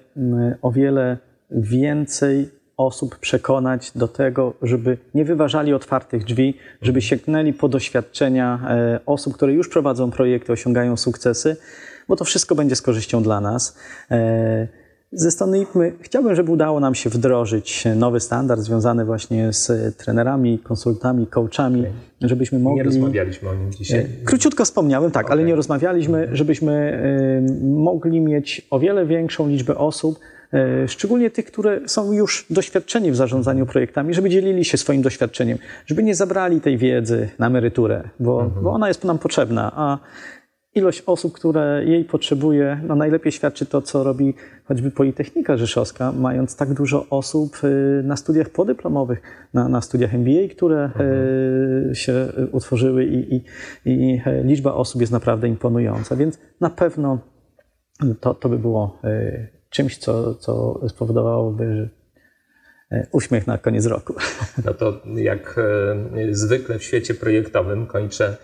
o 0.61 0.71
wiele 0.71 1.17
więcej 1.51 2.49
osób 2.77 3.19
przekonać 3.19 3.91
do 3.95 4.07
tego, 4.07 4.53
żeby 4.61 4.97
nie 5.13 5.25
wyważali 5.25 5.73
otwartych 5.73 6.23
drzwi, 6.23 6.57
żeby 6.81 7.01
sięgnęli 7.01 7.53
po 7.53 7.69
doświadczenia 7.69 8.67
e, 8.69 8.99
osób, 9.05 9.33
które 9.33 9.53
już 9.53 9.69
prowadzą 9.69 10.11
projekty, 10.11 10.53
osiągają 10.53 10.97
sukcesy, 10.97 11.57
bo 12.07 12.15
to 12.15 12.25
wszystko 12.25 12.55
będzie 12.55 12.75
z 12.75 12.81
korzyścią 12.81 13.23
dla 13.23 13.41
nas. 13.41 13.77
Ze 15.11 15.31
strony 15.31 15.59
IPMY 15.59 15.93
chciałbym, 16.01 16.35
żeby 16.35 16.51
udało 16.51 16.79
nam 16.79 16.95
się 16.95 17.09
wdrożyć 17.09 17.83
nowy 17.95 18.19
standard 18.19 18.61
związany 18.61 19.05
właśnie 19.05 19.53
z 19.53 19.97
trenerami, 19.97 20.59
konsultami, 20.59 21.27
coachami, 21.27 21.79
okay. 21.79 21.93
żebyśmy 22.21 22.59
mogli... 22.59 22.77
Nie 22.77 22.83
rozmawialiśmy 22.83 23.49
o 23.49 23.55
nim 23.55 23.71
dzisiaj. 23.71 24.07
Króciutko 24.25 24.65
wspomniałem, 24.65 25.11
tak, 25.11 25.25
okay. 25.25 25.37
ale 25.37 25.43
nie 25.45 25.55
rozmawialiśmy, 25.55 26.29
żebyśmy 26.31 26.73
e, 26.73 27.65
mogli 27.65 28.21
mieć 28.21 28.67
o 28.69 28.79
wiele 28.79 29.05
większą 29.05 29.49
liczbę 29.49 29.77
osób, 29.77 30.19
e, 30.53 30.87
szczególnie 30.87 31.29
tych, 31.31 31.45
które 31.45 31.79
są 31.85 32.11
już 32.11 32.45
doświadczeni 32.49 33.11
w 33.11 33.15
zarządzaniu 33.15 33.65
projektami, 33.65 34.13
żeby 34.13 34.29
dzielili 34.29 34.65
się 34.65 34.77
swoim 34.77 35.01
doświadczeniem, 35.01 35.57
żeby 35.85 36.03
nie 36.03 36.15
zabrali 36.15 36.61
tej 36.61 36.77
wiedzy 36.77 37.29
na 37.39 37.47
emeryturę, 37.47 38.09
bo, 38.19 38.43
mhm. 38.43 38.63
bo 38.63 38.71
ona 38.71 38.87
jest 38.87 39.03
nam 39.03 39.19
potrzebna, 39.19 39.71
a 39.75 39.97
ilość 40.75 41.03
osób, 41.05 41.33
które 41.33 41.83
jej 41.85 42.05
potrzebuje, 42.05 42.81
no 42.87 42.95
najlepiej 42.95 43.31
świadczy 43.31 43.65
to, 43.65 43.81
co 43.81 44.03
robi 44.03 44.33
choćby 44.65 44.91
Politechnika 44.91 45.57
Rzeszowska, 45.57 46.11
mając 46.11 46.55
tak 46.55 46.73
dużo 46.73 47.05
osób 47.09 47.57
y, 47.63 48.03
na 48.03 48.17
studiach 48.17 48.49
podyplomowych, 48.49 49.21
na, 49.53 49.69
na 49.69 49.81
studiach 49.81 50.13
MBA, 50.13 50.47
które 50.51 50.83
mhm. 50.83 51.09
Y, 51.91 51.95
się 51.95 52.27
utworzyły 52.51 53.05
i, 53.05 53.35
i, 53.35 53.43
i, 53.85 54.21
e, 54.25 54.43
liczba 54.43 54.73
osób 54.73 55.01
jest 55.01 55.13
naprawdę 55.13 55.47
imponująca, 55.47 56.15
więc 56.15 56.39
na 56.61 56.69
pewno 56.69 57.19
to, 58.19 58.33
to 58.33 58.49
by 58.49 58.59
było 58.59 58.99
y, 59.03 59.47
czymś, 59.69 59.97
co, 59.97 60.35
co 60.35 60.81
spowodowałoby 60.89 61.89
e, 62.91 63.07
uśmiech 63.11 63.47
na 63.47 63.57
koniec 63.57 63.85
roku. 63.85 64.13
No 64.65 64.73
to 64.73 65.01
jak 65.15 65.59
zwykle 66.31 66.79
w 66.79 66.83
świecie 66.83 67.13
projektowym 67.13 67.87
kończę 67.87 68.37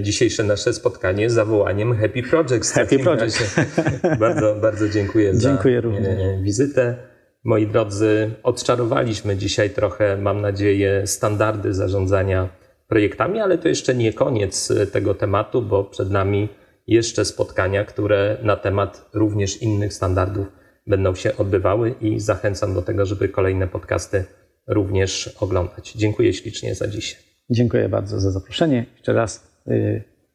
dzisiejsze 0.00 0.44
nasze 0.44 0.72
spotkanie 0.72 1.30
zawołaniem 1.30 1.96
Happy 1.96 2.22
Project. 2.22 2.72
Happy 2.72 2.98
Project. 2.98 3.60
bardzo, 4.20 4.54
bardzo 4.54 4.88
dziękuję, 4.88 5.32
dziękuję 5.38 5.76
za 5.76 5.80
również. 5.80 6.06
E, 6.06 6.42
wizytę. 6.42 6.96
Moi 7.44 7.66
drodzy, 7.66 8.30
odczarowaliśmy 8.42 9.36
dzisiaj 9.36 9.70
trochę, 9.70 10.16
mam 10.16 10.40
nadzieję, 10.40 11.06
standardy 11.06 11.74
zarządzania 11.74 12.48
projektami, 12.88 13.40
ale 13.40 13.58
to 13.58 13.68
jeszcze 13.68 13.94
nie 13.94 14.12
koniec 14.12 14.70
e, 14.70 14.86
tego 14.86 15.14
tematu, 15.14 15.62
bo 15.62 15.84
przed 15.84 16.10
nami 16.10 16.48
jeszcze 16.86 17.24
spotkania, 17.24 17.84
które 17.84 18.36
na 18.42 18.56
temat 18.56 19.10
również 19.14 19.62
innych 19.62 19.94
standardów 19.94 20.46
będą 20.86 21.14
się 21.14 21.36
odbywały 21.36 21.94
i 22.00 22.20
zachęcam 22.20 22.74
do 22.74 22.82
tego, 22.82 23.06
żeby 23.06 23.28
kolejne 23.28 23.68
podcasty 23.68 24.24
również 24.66 25.36
oglądać. 25.40 25.92
Dziękuję 25.92 26.32
ślicznie 26.32 26.74
za 26.74 26.88
dziś. 26.88 27.16
Dziękuję 27.50 27.88
bardzo 27.88 28.20
za 28.20 28.30
zaproszenie. 28.30 28.86
Jeszcze 28.96 29.12
raz 29.12 29.55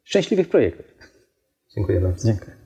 szczęśliwych 0.04 0.50
projektów. 0.50 0.86
Dziękuję 1.76 2.00
bardzo. 2.00 2.28
Dziękuję. 2.28 2.61